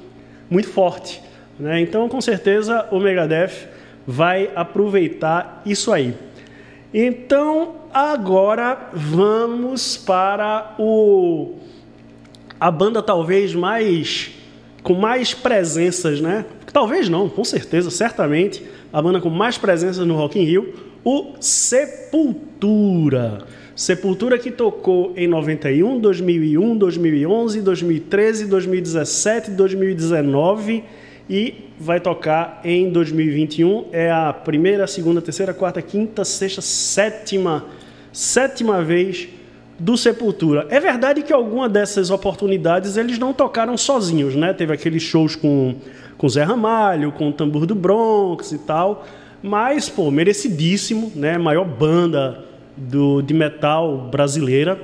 muito 0.50 0.68
forte. 0.68 1.22
Né? 1.58 1.80
Então, 1.80 2.08
com 2.08 2.20
certeza, 2.20 2.88
o 2.90 2.98
Megadeth 2.98 3.68
vai 4.04 4.50
aproveitar 4.56 5.62
isso 5.64 5.92
aí. 5.92 6.12
Então, 6.92 7.76
agora 7.94 8.90
vamos 8.92 9.96
para 9.96 10.74
o 10.76 11.54
a 12.60 12.70
banda 12.70 13.02
talvez 13.02 13.54
mais 13.54 14.32
com 14.82 14.94
mais 14.94 15.32
presenças, 15.34 16.20
né? 16.20 16.44
Talvez 16.72 17.08
não, 17.08 17.28
com 17.28 17.44
certeza, 17.44 17.90
certamente, 17.90 18.62
a 18.92 19.00
banda 19.00 19.20
com 19.20 19.30
mais 19.30 19.58
presenças 19.58 20.06
no 20.06 20.14
Rock 20.14 20.38
in 20.38 20.44
Rio, 20.44 20.74
o 21.04 21.34
Sepultura. 21.40 23.38
Sepultura 23.74 24.38
que 24.38 24.50
tocou 24.50 25.14
em 25.16 25.26
91, 25.26 25.98
2001, 25.98 26.76
2011, 26.76 27.62
2013, 27.62 28.46
2017, 28.46 29.50
2019 29.52 30.84
e 31.28 31.54
vai 31.78 31.98
tocar 31.98 32.60
em 32.62 32.90
2021. 32.90 33.86
É 33.92 34.10
a 34.10 34.32
primeira, 34.32 34.86
segunda, 34.86 35.22
terceira, 35.22 35.54
quarta, 35.54 35.80
quinta, 35.80 36.24
sexta, 36.24 36.60
sétima, 36.60 37.64
sétima 38.12 38.82
vez 38.82 39.28
do 39.80 39.96
Sepultura. 39.96 40.66
É 40.68 40.78
verdade 40.78 41.22
que 41.22 41.32
alguma 41.32 41.68
dessas 41.68 42.10
oportunidades 42.10 42.98
eles 42.98 43.18
não 43.18 43.32
tocaram 43.32 43.76
sozinhos, 43.78 44.36
né? 44.36 44.52
Teve 44.52 44.74
aqueles 44.74 45.02
shows 45.02 45.34
com 45.34 45.74
com 46.18 46.28
Zé 46.28 46.42
Ramalho, 46.42 47.12
com 47.12 47.30
o 47.30 47.32
Tambor 47.32 47.64
do 47.64 47.74
Bronx 47.74 48.52
e 48.52 48.58
tal, 48.58 49.06
mas 49.42 49.88
pô, 49.88 50.10
merecidíssimo, 50.10 51.10
né? 51.16 51.38
Maior 51.38 51.64
banda 51.64 52.44
do 52.76 53.22
de 53.22 53.32
metal 53.32 54.08
brasileira 54.10 54.78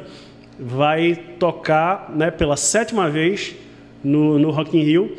vai 0.58 1.14
tocar, 1.38 2.10
né, 2.16 2.30
pela 2.30 2.56
sétima 2.56 3.10
vez 3.10 3.54
no, 4.02 4.38
no 4.38 4.50
Rock 4.50 4.74
in 4.78 4.82
Rio. 4.82 5.14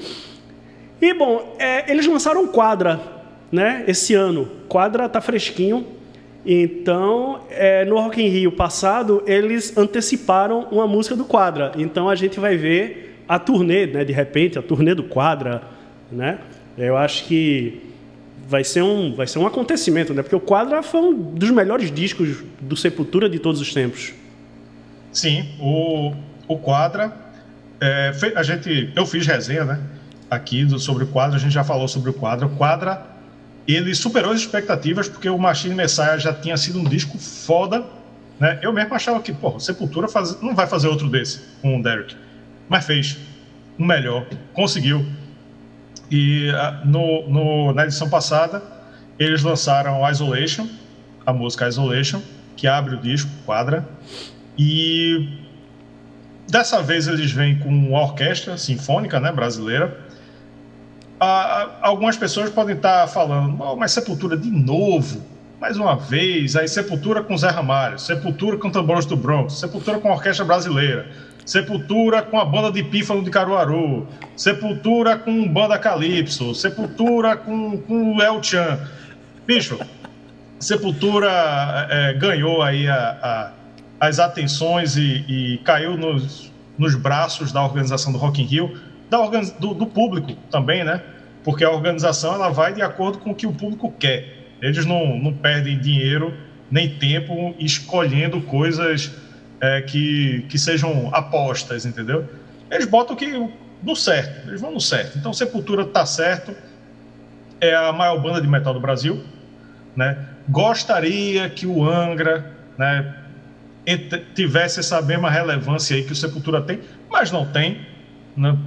E 1.00 1.14
bom, 1.14 1.56
é, 1.60 1.92
eles 1.92 2.08
lançaram 2.08 2.48
Quadra, 2.48 3.00
né? 3.52 3.84
Esse 3.88 4.16
ano. 4.16 4.50
Quadra 4.68 5.08
tá 5.08 5.22
fresquinho, 5.22 5.86
então, 6.50 7.42
é, 7.50 7.84
no 7.84 8.00
Rock 8.00 8.22
in 8.22 8.30
Rio 8.30 8.54
passado, 8.54 9.22
eles 9.28 9.78
anteciparam 9.78 10.62
uma 10.72 10.88
música 10.88 11.14
do 11.14 11.26
Quadra. 11.26 11.74
Então, 11.76 12.10
a 12.10 12.16
gente 12.16 12.40
vai 12.40 12.56
ver 12.56 13.22
a 13.28 13.38
turnê, 13.38 13.86
né, 13.86 14.06
de 14.06 14.14
repente, 14.14 14.58
a 14.58 14.62
turnê 14.62 14.96
do 14.96 15.04
Quadra. 15.04 15.62
Né? 16.10 16.40
Eu 16.78 16.96
acho 16.96 17.26
que 17.26 17.82
vai 18.48 18.64
ser 18.64 18.82
um, 18.82 19.14
vai 19.14 19.28
ser 19.28 19.40
um 19.40 19.46
acontecimento, 19.46 20.14
né? 20.14 20.22
porque 20.22 20.38
o 20.38 20.40
Quadra 20.40 20.82
foi 20.82 21.02
um 21.02 21.14
dos 21.14 21.52
melhores 21.52 21.92
discos 21.92 22.38
do 22.62 22.78
Sepultura 22.78 23.30
de 23.30 23.40
todos 23.40 23.60
os 23.60 23.74
tempos. 23.74 24.14
Sim, 25.12 25.50
o, 25.60 26.14
o 26.48 26.58
Quadra, 26.58 27.14
é, 27.82 28.14
a 28.34 28.44
gente, 28.44 28.90
eu 28.96 29.06
fiz 29.06 29.28
resenha 29.28 29.66
né, 29.66 29.82
aqui 30.32 30.64
do, 30.64 30.80
sobre 30.80 31.04
o 31.04 31.08
Quadra, 31.08 31.36
a 31.36 31.40
gente 31.40 31.54
já 31.54 31.66
falou 31.66 31.90
sobre 31.90 32.10
o 32.10 32.14
Quadra. 32.14 32.48
O 32.48 32.56
Quadra 32.56 33.17
ele 33.76 33.94
superou 33.94 34.32
as 34.32 34.40
expectativas 34.40 35.10
porque 35.10 35.30
o 35.30 35.38
Machine 35.38 35.76
Messiah 35.76 36.18
já 36.18 36.34
tinha 36.34 36.56
sido 36.56 36.80
um 36.80 36.84
disco 36.86 37.18
foda. 37.18 37.86
Né? 38.40 38.60
Eu 38.62 38.72
mesmo 38.72 38.96
achava 38.96 39.22
que, 39.22 39.34
pô, 39.34 39.60
Sepultura 39.60 40.08
faz... 40.08 40.42
não 40.42 40.56
vai 40.56 40.68
fazer 40.68 40.88
outro 40.88 41.10
desse 41.10 41.42
com 41.62 41.78
o 41.78 41.84
Derek. 41.84 42.16
Mas 42.70 42.86
fez 42.86 43.18
um 43.78 43.86
melhor, 43.86 44.26
conseguiu. 44.54 45.06
E 46.10 46.50
ah, 46.52 46.82
no, 46.86 47.28
no, 47.28 47.74
na 47.74 47.84
edição 47.84 48.10
passada, 48.10 48.64
eles 49.20 49.44
lançaram 49.44 50.10
Isolation, 50.10 50.68
a 51.26 51.34
música 51.34 51.68
Isolation, 51.68 52.22
que 52.56 52.68
abre 52.68 52.96
o 52.96 52.98
disco, 52.98 53.30
quadra. 53.46 53.88
E 54.58 55.28
dessa 56.50 56.82
vez 56.82 57.08
eles 57.08 57.32
vêm 57.32 57.60
com 57.60 57.68
uma 57.68 58.02
orquestra 58.02 58.58
sinfônica 58.58 59.20
né, 59.20 59.32
brasileira 59.32 60.07
algumas 61.20 62.18
pessoas 62.18 62.50
podem 62.50 62.76
estar 62.76 63.08
falando, 63.08 63.58
oh, 63.60 63.76
mas 63.76 63.92
Sepultura 63.92 64.38
de 64.38 64.50
novo, 64.50 65.22
mais 65.60 65.78
uma 65.78 65.96
vez, 65.96 66.56
aí 66.56 66.68
Sepultura 66.68 67.24
com 67.24 67.36
Zé 67.38 67.50
Ramalho, 67.50 67.98
Sepultura 67.98 68.58
com 68.58 68.70
Tambores 68.70 69.06
do 69.06 69.16
Bronx, 69.16 69.54
Sepultura 69.54 70.00
com 70.00 70.10
a 70.10 70.14
Orquestra 70.14 70.46
Brasileira, 70.46 71.08
Sepultura 71.46 72.22
com 72.22 72.40
a 72.40 72.46
banda 72.46 72.72
de 72.72 72.84
Pífano 72.84 73.24
de 73.24 73.32
Caruaru, 73.32 74.08
Sepultura 74.36 75.18
com 75.18 75.48
banda 75.48 75.80
Calypso, 75.80 76.54
Sepultura 76.54 77.36
com, 77.36 77.78
com 77.82 78.22
El 78.22 78.44
Chan. 78.44 78.80
Bicho, 79.48 79.80
Sepultura 80.60 81.88
é, 81.90 82.14
ganhou 82.14 82.62
aí 82.62 82.88
a, 82.88 83.54
a, 84.00 84.08
as 84.08 84.20
atenções 84.20 84.98
e, 84.98 85.26
e 85.28 85.58
caiu 85.64 85.98
nos, 85.98 86.52
nos 86.78 86.96
braços 86.96 87.52
da 87.52 87.64
organização 87.64 88.12
do 88.12 88.18
Rock 88.18 88.42
in 88.42 88.46
Rio 88.46 88.78
da 89.10 89.26
do, 89.60 89.74
do, 89.74 89.86
público 89.86 90.34
também, 90.52 90.84
né? 90.84 91.02
Porque 91.44 91.64
a 91.64 91.72
organização 91.72 92.34
ela 92.34 92.50
vai 92.50 92.74
de 92.74 92.82
acordo 92.82 93.20
com 93.20 93.32
o 93.32 93.36
que 93.36 93.48
o 93.48 93.54
público 93.54 93.92
quer. 93.98 94.38
Eles 94.62 94.86
não, 94.86 95.18
não 95.18 95.34
perdem 95.34 95.80
dinheiro 95.80 96.34
nem 96.70 96.98
tempo 96.98 97.56
escolhendo 97.58 98.42
coisas 98.42 99.12
é, 99.62 99.82
que, 99.82 100.46
que 100.50 100.58
sejam 100.58 101.10
apostas, 101.14 101.86
entendeu? 101.86 102.28
Eles 102.70 102.86
botam 102.86 103.16
que 103.16 103.50
no 103.82 103.96
certo, 103.96 104.50
eles 104.50 104.62
vão 104.62 104.72
no 104.72 104.82
certo. 104.82 105.18
Então, 105.18 105.32
Sepultura 105.34 105.86
tá 105.86 106.06
certo, 106.06 106.56
é 107.62 107.74
a 107.76 107.92
maior 107.92 108.22
banda 108.22 108.42
de 108.42 108.48
metal 108.48 108.74
do 108.74 108.80
Brasil, 108.80 109.24
né? 109.96 110.26
Gostaria 110.50 111.50
que 111.50 111.66
o 111.66 111.88
Angra, 111.88 112.52
né, 112.78 113.16
tivesse 114.36 114.80
essa 114.80 115.02
mesma 115.02 115.30
relevância 115.30 115.96
aí 115.96 116.04
que 116.04 116.12
o 116.12 116.16
Sepultura 116.16 116.62
tem, 116.62 116.82
mas 117.10 117.32
não 117.32 117.46
tem, 117.46 117.86
né? 118.36 118.58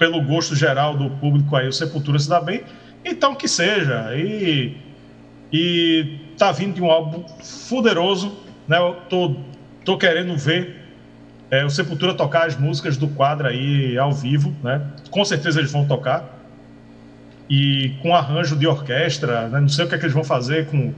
Pelo 0.00 0.22
gosto 0.22 0.56
geral 0.56 0.96
do 0.96 1.10
público 1.10 1.54
aí, 1.54 1.68
o 1.68 1.72
Sepultura 1.72 2.18
se 2.18 2.26
dá 2.26 2.40
bem, 2.40 2.62
então 3.04 3.34
que 3.34 3.46
seja. 3.46 4.16
E, 4.16 4.74
e 5.52 6.18
tá 6.38 6.50
vindo 6.50 6.76
de 6.76 6.82
um 6.82 6.90
álbum 6.90 7.22
fuderoso, 7.68 8.34
né? 8.66 8.78
Eu 8.78 8.94
tô, 9.10 9.36
tô 9.84 9.98
querendo 9.98 10.34
ver 10.38 10.80
é, 11.50 11.66
o 11.66 11.68
Sepultura 11.68 12.14
tocar 12.14 12.46
as 12.46 12.56
músicas 12.56 12.96
do 12.96 13.08
quadro 13.08 13.46
aí 13.46 13.98
ao 13.98 14.10
vivo, 14.10 14.56
né? 14.64 14.80
Com 15.10 15.22
certeza 15.22 15.60
eles 15.60 15.70
vão 15.70 15.86
tocar. 15.86 16.40
E 17.50 17.90
com 18.00 18.14
arranjo 18.14 18.56
de 18.56 18.66
orquestra, 18.66 19.48
né? 19.48 19.60
não 19.60 19.68
sei 19.68 19.84
o 19.84 19.88
que 19.88 19.96
é 19.96 19.98
que 19.98 20.04
eles 20.04 20.14
vão 20.14 20.24
fazer 20.24 20.66
com 20.68 20.94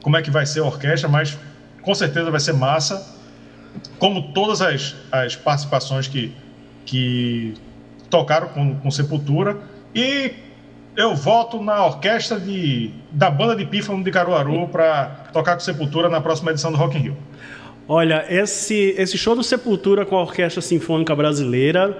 como 0.00 0.16
é 0.16 0.22
que 0.22 0.30
vai 0.30 0.46
ser 0.46 0.60
a 0.60 0.64
orquestra, 0.64 1.08
mas 1.08 1.36
com 1.82 1.92
certeza 1.92 2.30
vai 2.30 2.38
ser 2.38 2.52
massa. 2.52 3.04
Como 3.98 4.32
todas 4.32 4.62
as, 4.62 4.94
as 5.10 5.34
participações 5.34 6.06
que, 6.06 6.32
que 6.84 7.54
tocaram 8.10 8.48
com, 8.48 8.74
com 8.76 8.90
Sepultura. 8.90 9.58
E 9.94 10.32
eu 10.96 11.14
voto 11.14 11.62
na 11.62 11.84
orquestra 11.86 12.38
de, 12.38 12.90
da 13.10 13.30
banda 13.30 13.56
de 13.56 13.64
pífano 13.64 14.02
de 14.02 14.10
Caruaru 14.10 14.68
para 14.68 15.28
tocar 15.32 15.54
com 15.54 15.60
Sepultura 15.60 16.08
na 16.08 16.20
próxima 16.20 16.50
edição 16.50 16.70
do 16.70 16.78
Rock 16.78 16.96
in 16.96 17.00
Rio. 17.00 17.16
Olha, 17.86 18.24
esse, 18.28 18.94
esse 18.96 19.18
show 19.18 19.36
do 19.36 19.42
Sepultura 19.42 20.06
com 20.06 20.16
a 20.16 20.22
Orquestra 20.22 20.62
Sinfônica 20.62 21.14
Brasileira 21.14 21.98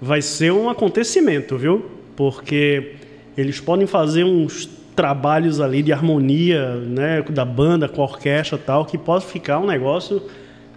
vai 0.00 0.20
ser 0.20 0.52
um 0.52 0.68
acontecimento, 0.68 1.56
viu? 1.56 1.88
Porque 2.16 2.96
eles 3.36 3.60
podem 3.60 3.86
fazer 3.86 4.24
uns 4.24 4.68
trabalhos 4.96 5.60
ali 5.60 5.82
de 5.82 5.92
harmonia, 5.92 6.74
né, 6.76 7.22
da 7.30 7.44
banda 7.44 7.88
com 7.88 8.02
a 8.02 8.04
orquestra 8.04 8.58
e 8.58 8.60
tal, 8.60 8.84
que 8.84 8.98
pode 8.98 9.24
ficar 9.24 9.58
um 9.58 9.66
negócio 9.66 10.20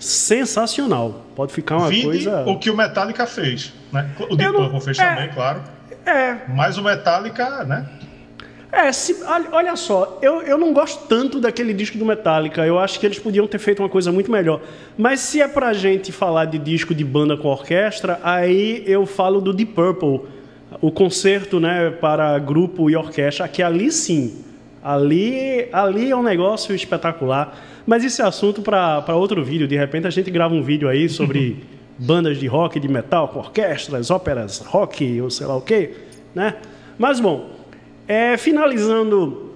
sensacional. 0.04 1.26
Pode 1.36 1.54
ficar 1.54 1.78
uma 1.78 1.90
Vide 1.90 2.04
coisa. 2.04 2.44
o 2.46 2.60
que 2.60 2.70
o 2.70 2.78
Metallica 2.78 3.26
fez. 3.26 3.74
Né? 3.92 4.10
O 4.30 4.36
Deep 4.36 4.52
Purple 4.54 4.82
fez 4.82 5.00
é, 5.00 5.16
também, 5.16 5.30
claro. 5.30 5.62
É. 6.06 6.38
Mas 6.50 6.78
o 6.78 6.84
Metallica, 6.84 7.64
né? 7.64 7.88
É, 8.72 8.92
se, 8.92 9.24
olha 9.52 9.76
só, 9.76 10.18
eu, 10.20 10.42
eu 10.42 10.58
não 10.58 10.74
gosto 10.74 11.08
tanto 11.08 11.40
daquele 11.40 11.76
disco 11.76 11.96
do 11.96 12.04
Metallica. 12.04 12.66
Eu 12.66 12.80
acho 12.80 13.00
que 13.00 13.06
eles 13.06 13.20
podiam 13.20 13.46
ter 13.46 13.60
feito 13.60 13.84
uma 13.84 13.90
coisa 13.90 14.12
muito 14.12 14.32
melhor. 14.32 14.62
Mas 14.98 15.20
se 15.20 15.40
é 15.40 15.48
pra 15.48 15.74
gente 15.74 16.12
falar 16.12 16.46
de 16.46 16.58
disco 16.58 16.94
de 16.96 17.04
banda 17.04 17.38
com 17.38 17.50
orquestra, 17.50 18.20
aí 18.24 18.84
eu 18.88 19.06
falo 19.06 19.40
do 19.40 19.54
Deep 19.54 19.74
Purple. 19.74 20.22
O 20.82 20.92
concerto 20.92 21.60
né, 21.60 21.92
para 21.92 22.38
grupo 22.40 22.90
e 22.90 22.96
orquestra, 22.96 23.48
que 23.48 23.62
ali 23.62 23.92
sim. 23.92 24.44
Ali, 24.84 25.70
ali 25.72 26.12
é 26.12 26.16
um 26.16 26.24
negócio 26.24 26.76
espetacular. 26.76 27.58
Mas 27.86 28.04
esse 28.04 28.22
é 28.22 28.26
assunto 28.26 28.62
para 28.62 29.16
outro 29.16 29.44
vídeo. 29.44 29.68
De 29.68 29.78
repente 29.78 30.08
a 30.08 30.10
gente 30.10 30.30
grava 30.30 30.54
um 30.54 30.62
vídeo 30.62 30.90
aí 30.90 31.08
sobre 31.08 31.64
bandas 31.98 32.38
de 32.38 32.48
rock, 32.48 32.80
de 32.80 32.88
metal, 32.88 33.30
com 33.30 33.40
orquestras, 33.40 34.12
óperas 34.12 34.60
rock 34.60 35.22
ou 35.22 35.30
sei 35.30 35.48
lá 35.48 35.56
o 35.56 35.62
quê, 35.62 35.92
né? 36.34 36.56
Mas 36.98 37.20
bom, 37.20 37.50
é, 38.08 38.38
finalizando 38.38 39.54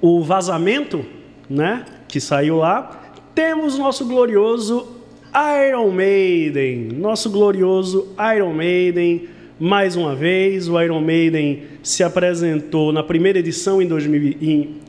o 0.00 0.22
vazamento, 0.22 1.04
né, 1.48 1.84
que 2.08 2.20
saiu 2.20 2.56
lá, 2.56 3.02
temos 3.34 3.78
nosso 3.78 4.06
glorioso 4.06 4.94
Iron 5.68 5.90
Maiden, 5.90 6.88
nosso 6.92 7.30
glorioso 7.30 8.14
Iron 8.36 8.52
Maiden. 8.52 9.28
Mais 9.58 9.94
uma 9.94 10.16
vez, 10.16 10.68
o 10.68 10.80
Iron 10.80 11.00
Maiden 11.00 11.62
se 11.82 12.02
apresentou 12.02 12.92
na 12.92 13.02
primeira 13.02 13.38
edição 13.38 13.80
em 13.80 13.86
2000. 13.86 14.36
Em, 14.42 14.80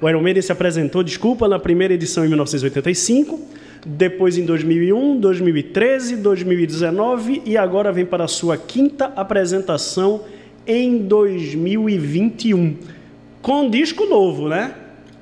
o 0.00 0.08
Iron 0.08 0.20
Maiden 0.20 0.42
se 0.42 0.50
apresentou, 0.50 1.02
desculpa, 1.02 1.46
na 1.46 1.58
primeira 1.58 1.94
edição 1.94 2.24
em 2.24 2.28
1985, 2.28 3.40
depois 3.86 4.36
em 4.36 4.44
2001, 4.44 5.20
2013, 5.20 6.16
2019 6.16 7.42
e 7.46 7.56
agora 7.56 7.92
vem 7.92 8.04
para 8.04 8.24
a 8.24 8.28
sua 8.28 8.56
quinta 8.56 9.12
apresentação 9.14 10.24
em 10.66 10.98
2021. 10.98 12.76
Com 13.40 13.70
disco 13.70 14.04
novo, 14.06 14.48
né? 14.48 14.74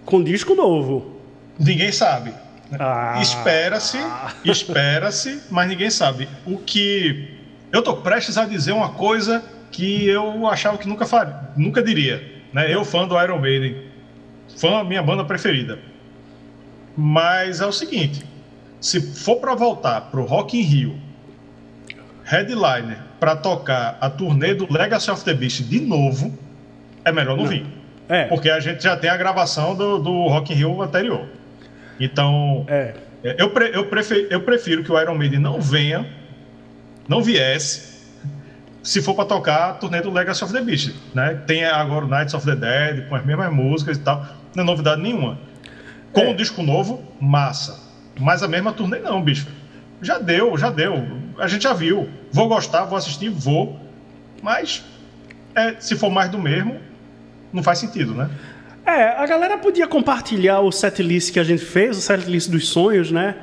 Com 0.07 0.25
disco 0.25 0.55
novo. 0.55 1.19
Ninguém 1.59 1.93
sabe. 1.93 2.33
Ah. 2.73 3.19
Espera-se, 3.21 3.99
espera-se, 4.43 5.43
mas 5.51 5.69
ninguém 5.69 5.91
sabe. 5.91 6.27
O 6.47 6.57
que 6.57 7.34
eu 7.75 7.83
tô 7.83 7.97
prestes 7.97 8.39
a 8.39 8.45
dizer 8.45 8.71
uma 8.71 8.91
coisa 8.91 9.43
que 9.73 10.07
eu 10.07 10.47
achava 10.47 10.79
que 10.79 10.87
nunca 10.87 11.05
faria, 11.05 11.41
nunca 11.57 11.83
diria, 11.83 12.23
né? 12.53 12.73
Eu 12.73 12.85
fã 12.85 13.05
do 13.05 13.21
Iron 13.21 13.41
Maiden, 13.41 13.77
fã 14.57 14.85
minha 14.85 15.03
banda 15.03 15.25
preferida. 15.25 15.81
Mas 16.97 17.61
é 17.61 17.67
o 17.67 17.73
seguinte, 17.73 18.25
se 18.81 19.01
for 19.01 19.41
para 19.41 19.57
voltar 19.57 20.03
pro 20.03 20.25
Rock 20.25 20.57
in 20.57 20.63
Rio, 20.63 21.01
headliner 22.23 22.99
para 23.19 23.35
tocar 23.35 23.99
a 24.01 24.09
turnê 24.09 24.55
do 24.55 24.73
Legacy 24.73 25.11
of 25.11 25.25
the 25.25 25.35
Beast 25.35 25.65
de 25.65 25.81
novo, 25.81 26.33
é 27.05 27.11
melhor 27.11 27.37
não, 27.37 27.43
não. 27.43 27.51
vir. 27.51 27.67
É. 28.09 28.27
Porque 28.27 28.51
a 28.51 28.61
gente 28.61 28.85
já 28.85 28.97
tem 28.97 29.11
a 29.11 29.17
gravação 29.17 29.75
do, 29.75 29.99
do 29.99 30.29
Rock 30.29 30.53
in 30.53 30.57
Rio 30.57 30.81
anterior. 30.81 31.27
Então, 31.99 32.65
é. 32.69 32.95
é 33.25 33.35
eu, 33.37 33.51
pre, 33.51 33.73
eu, 33.75 33.87
prefiro, 33.87 34.29
eu 34.31 34.41
prefiro 34.43 34.85
que 34.85 34.93
o 34.93 35.01
Iron 35.01 35.17
Maiden 35.17 35.41
não 35.41 35.61
venha, 35.61 36.07
não 37.09 37.23
viesse, 37.23 37.95
se 38.83 39.01
for 39.01 39.15
para 39.15 39.25
tocar 39.25 39.71
a 39.71 39.73
turnê 39.73 40.01
do 40.01 40.11
Legacy 40.11 40.45
of 40.45 40.53
the 40.53 40.61
Beast. 40.61 40.95
Né? 41.15 41.43
Tem 41.47 41.65
agora 41.65 42.05
o 42.05 42.09
Knights 42.09 42.35
of 42.35 42.45
the 42.45 42.55
Dead, 42.55 43.09
com 43.09 43.15
as 43.15 43.25
mesmas 43.25 43.53
músicas 43.53 43.97
e 43.97 44.01
tal. 44.01 44.27
Não 44.55 44.63
é 44.63 44.67
novidade 44.67 45.01
nenhuma. 45.01 45.39
Com 46.13 46.21
é. 46.21 46.29
um 46.29 46.37
disco 46.37 46.63
novo, 46.63 47.03
massa. 47.21 47.83
Mas 48.21 48.43
a 48.43 48.49
mesma 48.49 48.73
turnê 48.73 48.99
não, 48.99 49.23
bicho. 49.23 49.49
Já 50.03 50.19
deu, 50.19 50.57
já 50.59 50.71
deu. 50.71 51.07
A 51.39 51.49
gente 51.49 51.63
já 51.63 51.73
viu. 51.73 52.09
Vou 52.31 52.47
gostar, 52.47 52.85
vou 52.85 52.99
assistir, 52.99 53.31
vou. 53.31 53.81
Mas 54.43 54.85
é, 55.55 55.75
se 55.79 55.97
for 55.97 56.11
mais 56.11 56.31
do 56.31 56.39
mesmo, 56.39 56.79
não 57.53 57.63
faz 57.63 57.79
sentido, 57.79 58.15
né? 58.15 58.29
É, 58.85 59.09
a 59.19 59.27
galera 59.27 59.57
podia 59.57 59.87
compartilhar 59.87 60.61
o 60.61 60.71
setlist 60.71 61.33
que 61.33 61.41
a 61.41 61.45
gente 61.45 61.65
fez, 61.65 61.97
o 61.97 62.01
setlist 62.03 62.51
dos 62.51 62.69
sonhos, 62.69 63.11
né? 63.11 63.35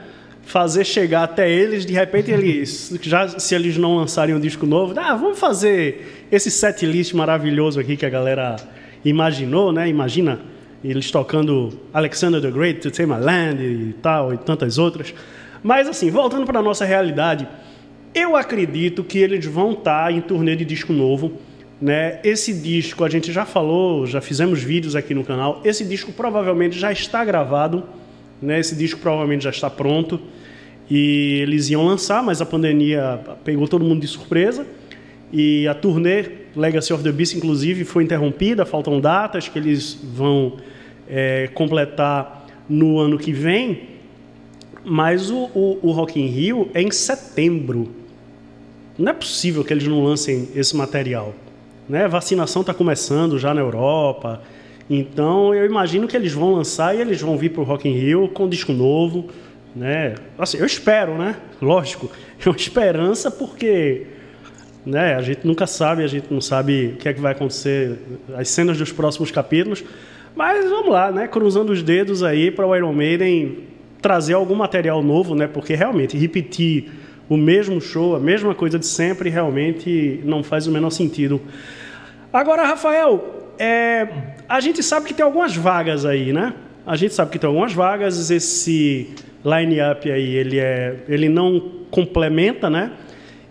Fazer 0.43 0.83
chegar 0.83 1.23
até 1.23 1.49
eles, 1.49 1.85
de 1.85 1.93
repente 1.93 2.31
eles, 2.31 2.97
já 3.01 3.27
se 3.27 3.55
eles 3.55 3.77
não 3.77 3.95
lançarem 3.95 4.35
um 4.35 4.39
disco 4.39 4.65
novo, 4.65 4.93
ah, 4.99 5.15
vamos 5.15 5.39
fazer 5.39 6.27
esse 6.31 6.49
setlist 6.51 7.13
maravilhoso 7.13 7.79
aqui 7.79 7.95
que 7.95 8.05
a 8.05 8.09
galera 8.09 8.55
imaginou, 9.05 9.71
né? 9.71 9.87
Imagina 9.87 10.39
eles 10.83 11.11
tocando 11.11 11.79
Alexander 11.93 12.41
the 12.41 12.49
Great, 12.49 12.79
To 12.81 12.91
Take 12.91 13.05
My 13.05 13.19
Land 13.19 13.63
e 13.63 13.93
tal, 14.01 14.33
e 14.33 14.37
tantas 14.37 14.77
outras. 14.77 15.13
Mas 15.63 15.87
assim, 15.87 16.09
voltando 16.09 16.45
para 16.45 16.59
a 16.59 16.63
nossa 16.63 16.85
realidade, 16.85 17.47
eu 18.13 18.35
acredito 18.35 19.03
que 19.03 19.19
eles 19.19 19.45
vão 19.45 19.71
estar 19.71 20.05
tá 20.05 20.11
em 20.11 20.19
turnê 20.19 20.55
de 20.55 20.65
disco 20.65 20.91
novo 20.91 21.39
né? 21.81 22.19
Esse 22.23 22.53
disco 22.53 23.03
a 23.03 23.09
gente 23.09 23.31
já 23.33 23.43
falou, 23.43 24.05
já 24.05 24.21
fizemos 24.21 24.61
vídeos 24.61 24.95
aqui 24.95 25.15
no 25.15 25.23
canal. 25.23 25.61
Esse 25.65 25.83
disco 25.83 26.11
provavelmente 26.13 26.77
já 26.77 26.91
está 26.91 27.25
gravado, 27.25 27.83
né? 28.41 28.59
Esse 28.59 28.75
disco 28.75 28.99
provavelmente 28.99 29.43
já 29.43 29.49
está 29.49 29.69
pronto 29.69 30.19
e 30.89 31.39
eles 31.41 31.69
iam 31.69 31.85
lançar, 31.85 32.21
mas 32.23 32.41
a 32.41 32.45
pandemia 32.45 33.19
pegou 33.43 33.67
todo 33.67 33.85
mundo 33.85 34.01
de 34.01 34.07
surpresa 34.07 34.65
e 35.31 35.67
a 35.67 35.73
turnê 35.73 36.41
Legacy 36.55 36.91
of 36.91 37.03
the 37.03 37.11
Beast 37.11 37.35
inclusive 37.35 37.85
foi 37.85 38.03
interrompida. 38.03 38.65
Faltam 38.65 38.99
datas 38.99 39.47
que 39.47 39.57
eles 39.57 39.97
vão 40.03 40.57
é, 41.07 41.47
completar 41.53 42.45
no 42.67 42.99
ano 42.99 43.17
que 43.17 43.31
vem. 43.31 43.89
Mas 44.83 45.29
o, 45.29 45.49
o, 45.53 45.79
o 45.81 45.91
Rock 45.91 46.19
in 46.19 46.25
Rio 46.25 46.69
é 46.73 46.81
em 46.81 46.91
setembro. 46.91 47.89
Não 48.97 49.11
é 49.11 49.13
possível 49.13 49.63
que 49.63 49.71
eles 49.71 49.87
não 49.87 50.03
lancem 50.03 50.49
esse 50.55 50.75
material. 50.75 51.33
Né? 51.87 52.07
Vacinação 52.07 52.61
está 52.61 52.73
começando 52.73 53.37
já 53.37 53.53
na 53.53 53.61
Europa. 53.61 54.41
Então 54.93 55.55
eu 55.55 55.65
imagino 55.65 56.05
que 56.05 56.17
eles 56.17 56.33
vão 56.33 56.51
lançar 56.53 56.93
e 56.93 56.99
eles 56.99 57.21
vão 57.21 57.37
vir 57.37 57.51
para 57.51 57.61
o 57.61 57.63
Rock 57.63 57.87
in 57.87 57.93
Rio 57.93 58.27
com 58.27 58.49
disco 58.49 58.73
novo. 58.73 59.29
Né? 59.73 60.15
Assim, 60.37 60.57
eu 60.57 60.65
espero, 60.65 61.17
né? 61.17 61.37
Lógico. 61.61 62.11
É 62.43 62.49
uma 62.49 62.57
esperança 62.57 63.29
porque 63.29 64.07
né, 64.83 65.13
a 65.13 65.21
gente 65.21 65.45
nunca 65.45 65.67
sabe, 65.67 66.03
a 66.03 66.07
gente 66.07 66.33
não 66.33 66.41
sabe 66.41 66.93
o 66.95 66.97
que 66.97 67.07
é 67.07 67.13
que 67.13 67.21
vai 67.21 67.33
acontecer, 67.33 67.99
as 68.35 68.49
cenas 68.49 68.79
dos 68.79 68.91
próximos 68.91 69.29
capítulos. 69.29 69.83
Mas 70.35 70.67
vamos 70.67 70.91
lá, 70.91 71.11
né? 71.11 71.27
Cruzando 71.27 71.69
os 71.69 71.83
dedos 71.83 72.23
aí 72.23 72.49
para 72.49 72.65
o 72.65 72.75
Iron 72.75 72.93
Maiden 72.93 73.59
trazer 74.01 74.33
algum 74.33 74.55
material 74.55 75.03
novo, 75.03 75.35
né? 75.35 75.45
Porque 75.45 75.75
realmente 75.75 76.17
repetir 76.17 76.89
o 77.29 77.37
mesmo 77.37 77.79
show, 77.79 78.15
a 78.15 78.19
mesma 78.19 78.55
coisa 78.55 78.79
de 78.79 78.87
sempre, 78.87 79.29
realmente 79.29 80.19
não 80.25 80.43
faz 80.43 80.65
o 80.65 80.71
menor 80.71 80.89
sentido. 80.89 81.39
Agora, 82.33 82.65
Rafael, 82.65 83.51
é, 83.59 84.07
a 84.51 84.59
gente 84.59 84.83
sabe 84.83 85.07
que 85.07 85.13
tem 85.13 85.23
algumas 85.23 85.55
vagas 85.55 86.05
aí, 86.05 86.33
né? 86.33 86.53
A 86.85 86.97
gente 86.97 87.13
sabe 87.13 87.31
que 87.31 87.39
tem 87.39 87.47
algumas 87.47 87.71
vagas, 87.71 88.29
esse 88.29 89.15
line-up 89.45 90.11
aí, 90.11 90.35
ele, 90.35 90.59
é, 90.59 90.97
ele 91.07 91.29
não 91.29 91.71
complementa, 91.89 92.69
né? 92.69 92.91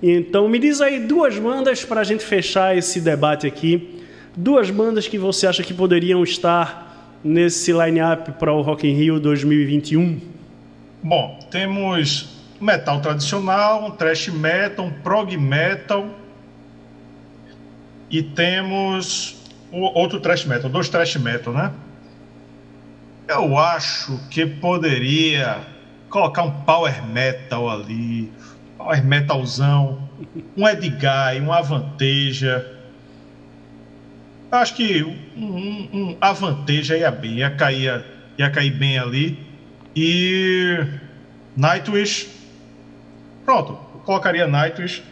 Então, 0.02 0.46
me 0.46 0.58
diz 0.58 0.82
aí 0.82 1.00
duas 1.00 1.38
bandas 1.38 1.84
para 1.84 2.02
a 2.02 2.04
gente 2.04 2.22
fechar 2.22 2.76
esse 2.76 3.00
debate 3.00 3.46
aqui. 3.46 4.02
Duas 4.36 4.70
bandas 4.70 5.08
que 5.08 5.16
você 5.16 5.46
acha 5.46 5.62
que 5.62 5.72
poderiam 5.72 6.22
estar 6.22 7.16
nesse 7.24 7.72
line-up 7.72 8.32
para 8.32 8.52
o 8.52 8.60
Rock 8.60 8.86
in 8.86 8.92
Rio 8.92 9.18
2021? 9.18 10.20
Bom, 11.02 11.38
temos 11.50 12.28
metal 12.60 13.00
tradicional, 13.00 13.86
um 13.86 13.90
thrash 13.90 14.28
metal, 14.28 14.84
um 14.84 14.90
prog 14.90 15.34
metal. 15.38 16.10
E 18.10 18.22
temos 18.22 19.39
outro 19.72 20.20
thrash 20.20 20.44
metal, 20.44 20.70
dois 20.70 20.88
thrash 20.88 21.16
metal, 21.16 21.52
né? 21.52 21.72
Eu 23.28 23.56
acho 23.56 24.18
que 24.28 24.44
poderia 24.44 25.58
colocar 26.08 26.42
um 26.42 26.50
power 26.50 27.06
metal 27.06 27.70
ali, 27.70 28.32
power 28.76 29.04
metalzão, 29.04 30.08
um 30.56 30.68
Edguy, 30.68 31.40
um 31.40 31.52
Avanteja. 31.52 32.66
Eu 34.50 34.58
acho 34.58 34.74
que 34.74 35.02
um, 35.04 35.44
um, 35.44 35.88
um 35.92 36.16
Avanteja 36.20 36.96
ia 36.96 37.10
bem, 37.10 37.34
ia 37.34 37.50
cair, 37.50 38.04
ia 38.36 38.50
cair 38.50 38.72
bem 38.72 38.98
ali. 38.98 39.38
E 39.94 40.78
Nightwish 41.56 42.40
Pronto, 43.50 43.72
colocaria 44.04 44.46
Nightwish, 44.46 45.02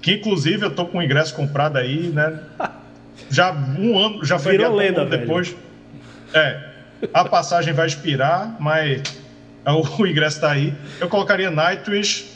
que 0.00 0.12
inclusive 0.12 0.64
eu 0.64 0.72
tô 0.72 0.86
com 0.86 0.98
o 0.98 1.02
ingresso 1.02 1.34
comprado 1.34 1.76
aí, 1.76 2.08
né? 2.08 2.38
Já 3.28 3.52
um 3.52 3.98
ano, 3.98 4.24
já 4.24 4.38
foi 4.38 4.52
Virou 4.52 4.74
lenda, 4.74 5.04
depois. 5.04 5.48
Velho. 5.48 5.60
É, 6.32 6.70
a 7.12 7.24
passagem 7.24 7.72
vai 7.72 7.86
expirar, 7.86 8.56
mas 8.58 9.02
o 9.98 10.06
ingresso 10.06 10.36
está 10.36 10.52
aí. 10.52 10.74
Eu 11.00 11.08
colocaria 11.08 11.50
Nightwish 11.50 12.30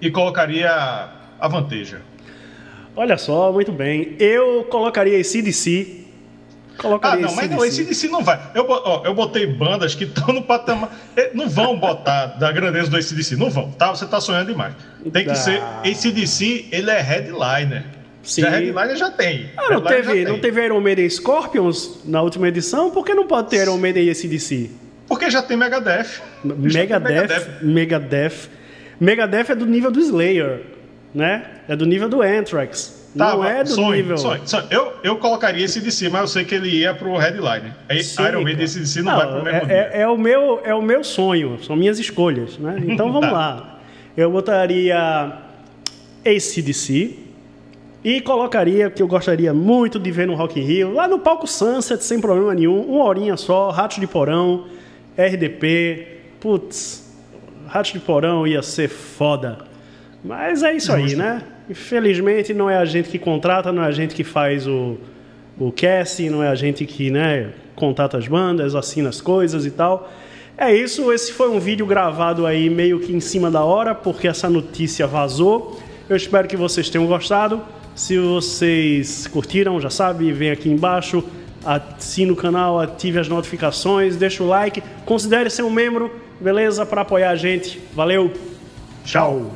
e 0.00 0.10
colocaria 0.10 0.70
a 0.70 1.48
Vanteja. 1.48 2.02
Olha 2.94 3.16
só, 3.16 3.52
muito 3.52 3.72
bem. 3.72 4.16
Eu 4.18 4.64
colocaria 4.64 5.18
esse 5.18 5.40
DC 5.40 6.00
Colocaria 6.80 7.26
ah, 7.26 7.28
não, 7.28 7.36
mas 7.36 7.50
não, 7.50 7.64
esse 7.64 7.84
DC 7.84 8.08
não 8.08 8.24
vai. 8.24 8.40
Eu, 8.54 8.64
ó, 8.68 9.02
eu 9.04 9.14
botei 9.14 9.46
bandas 9.46 9.94
que 9.94 10.04
estão 10.04 10.32
no 10.32 10.42
patamar. 10.42 10.90
Eh, 11.14 11.30
não 11.34 11.48
vão 11.48 11.78
botar 11.78 12.26
da 12.38 12.50
grandeza 12.50 12.90
do 12.90 12.96
ACDC, 12.96 13.36
não 13.36 13.50
vão, 13.50 13.70
tá? 13.72 13.90
Você 13.90 14.06
está 14.06 14.18
sonhando 14.18 14.46
demais. 14.46 14.74
Tem 15.12 15.24
que 15.24 15.30
ah. 15.30 15.34
ser. 15.34 15.62
ACDC, 15.84 16.68
ele 16.72 16.90
é 16.90 17.00
headliner. 17.00 17.84
Sim. 18.22 18.42
Já 18.42 18.50
headliner 18.50 18.96
já 18.96 19.10
tem. 19.10 19.50
Ah, 19.56 19.70
não, 19.70 19.80
teve, 19.80 20.24
não 20.24 20.38
teve 20.38 20.64
Iron 20.64 20.80
Maiden 20.80 21.08
Scorpions 21.08 22.00
na 22.04 22.20
última 22.22 22.48
edição? 22.48 22.90
Por 22.90 23.04
que 23.04 23.14
não 23.14 23.26
pode 23.26 23.48
ter 23.48 23.62
Iron 23.62 23.78
Maiden 23.78 24.04
e 24.04 24.10
ACDC? 24.10 24.70
Porque 25.08 25.30
já 25.30 25.42
tem 25.42 25.56
Megadeth. 25.56 26.20
Megadeth, 26.44 27.62
Megadeth. 27.62 28.48
Megadeth. 29.00 29.50
É 29.50 29.54
do 29.54 29.66
nível 29.66 29.90
do 29.90 29.98
Slayer, 29.98 30.62
né? 31.14 31.44
É 31.68 31.74
do 31.74 31.86
nível 31.86 32.08
do 32.08 32.22
Anthrax. 32.22 33.00
Tá, 33.16 33.34
não 33.34 33.44
é 33.44 33.64
do 33.64 33.70
sonho, 33.70 33.96
nível. 33.96 34.16
Sonho, 34.16 34.40
sonho. 34.46 34.66
Eu, 34.70 34.92
eu 35.02 35.16
colocaria 35.16 35.64
esse 35.64 35.80
DC, 35.80 36.08
mas 36.08 36.20
eu 36.20 36.28
sei 36.28 36.44
que 36.44 36.54
ele 36.54 36.68
ia 36.68 36.94
pro 36.94 37.16
headline. 37.16 37.72
Aí 37.88 38.04
Sim, 38.04 38.22
Iron 38.22 38.44
Man 38.44 38.54
desse 38.54 38.78
DC 38.78 39.02
não, 39.02 39.10
não, 39.10 39.18
vai 39.18 39.26
pro 39.26 39.42
mesmo 39.42 39.72
é, 39.72 39.90
é, 39.92 40.00
é, 40.02 40.08
o 40.08 40.16
meu, 40.16 40.60
é 40.62 40.74
o 40.74 40.82
meu 40.82 41.02
sonho, 41.02 41.58
são 41.60 41.74
minhas 41.74 41.98
escolhas. 41.98 42.56
Né? 42.58 42.80
Então 42.86 43.12
vamos 43.12 43.30
tá. 43.30 43.32
lá. 43.32 43.80
Eu 44.16 44.30
botaria 44.30 45.32
esse 46.24 46.62
DC 46.62 47.14
e 48.02 48.20
colocaria, 48.20 48.90
que 48.90 49.02
eu 49.02 49.06
gostaria 49.06 49.52
muito 49.52 49.98
de 49.98 50.10
ver 50.10 50.26
no 50.26 50.34
Rock 50.34 50.58
in 50.58 50.62
Rio, 50.62 50.92
lá 50.94 51.06
no 51.06 51.18
palco 51.18 51.46
Sunset, 51.46 52.02
sem 52.02 52.20
problema 52.20 52.54
nenhum, 52.54 52.80
uma 52.80 53.04
horinha 53.04 53.36
só, 53.36 53.70
Ratos 53.70 53.98
de 53.98 54.06
Porão, 54.06 54.66
RDP, 55.16 56.20
putz, 56.40 57.12
Rato 57.66 57.92
de 57.92 58.00
Porão 58.00 58.46
ia 58.46 58.62
ser 58.62 58.88
foda. 58.88 59.58
Mas 60.24 60.62
é 60.62 60.74
isso 60.74 60.92
aí, 60.92 61.14
né? 61.14 61.42
Infelizmente 61.68 62.52
não 62.54 62.68
é 62.68 62.76
a 62.76 62.84
gente 62.84 63.08
que 63.08 63.18
contrata, 63.18 63.70
não 63.70 63.82
é 63.82 63.86
a 63.86 63.92
gente 63.92 64.14
que 64.14 64.24
faz 64.24 64.66
o, 64.66 64.96
o 65.58 65.70
casting, 65.70 66.30
não 66.30 66.42
é 66.42 66.48
a 66.48 66.54
gente 66.54 66.84
que 66.86 67.10
né, 67.10 67.50
contata 67.76 68.16
as 68.18 68.26
bandas, 68.26 68.74
assina 68.74 69.08
as 69.10 69.20
coisas 69.20 69.66
e 69.66 69.70
tal. 69.70 70.10
É 70.56 70.74
isso, 70.74 71.12
esse 71.12 71.32
foi 71.32 71.48
um 71.48 71.60
vídeo 71.60 71.86
gravado 71.86 72.44
aí 72.44 72.68
meio 72.68 72.98
que 73.00 73.14
em 73.14 73.20
cima 73.20 73.50
da 73.50 73.62
hora, 73.62 73.94
porque 73.94 74.26
essa 74.26 74.48
notícia 74.48 75.06
vazou. 75.06 75.80
Eu 76.08 76.16
espero 76.16 76.48
que 76.48 76.56
vocês 76.56 76.90
tenham 76.90 77.06
gostado. 77.06 77.62
Se 78.00 78.18
vocês 78.18 79.26
curtiram, 79.26 79.78
já 79.78 79.90
sabe, 79.90 80.32
vem 80.32 80.50
aqui 80.50 80.70
embaixo, 80.70 81.22
assine 81.62 82.32
o 82.32 82.34
canal, 82.34 82.80
ative 82.80 83.18
as 83.18 83.28
notificações, 83.28 84.16
deixa 84.16 84.42
o 84.42 84.48
like, 84.48 84.82
considere 85.04 85.50
ser 85.50 85.64
um 85.64 85.70
membro, 85.70 86.10
beleza? 86.40 86.86
Para 86.86 87.02
apoiar 87.02 87.28
a 87.28 87.36
gente. 87.36 87.78
Valeu, 87.94 88.32
tchau. 89.04 89.52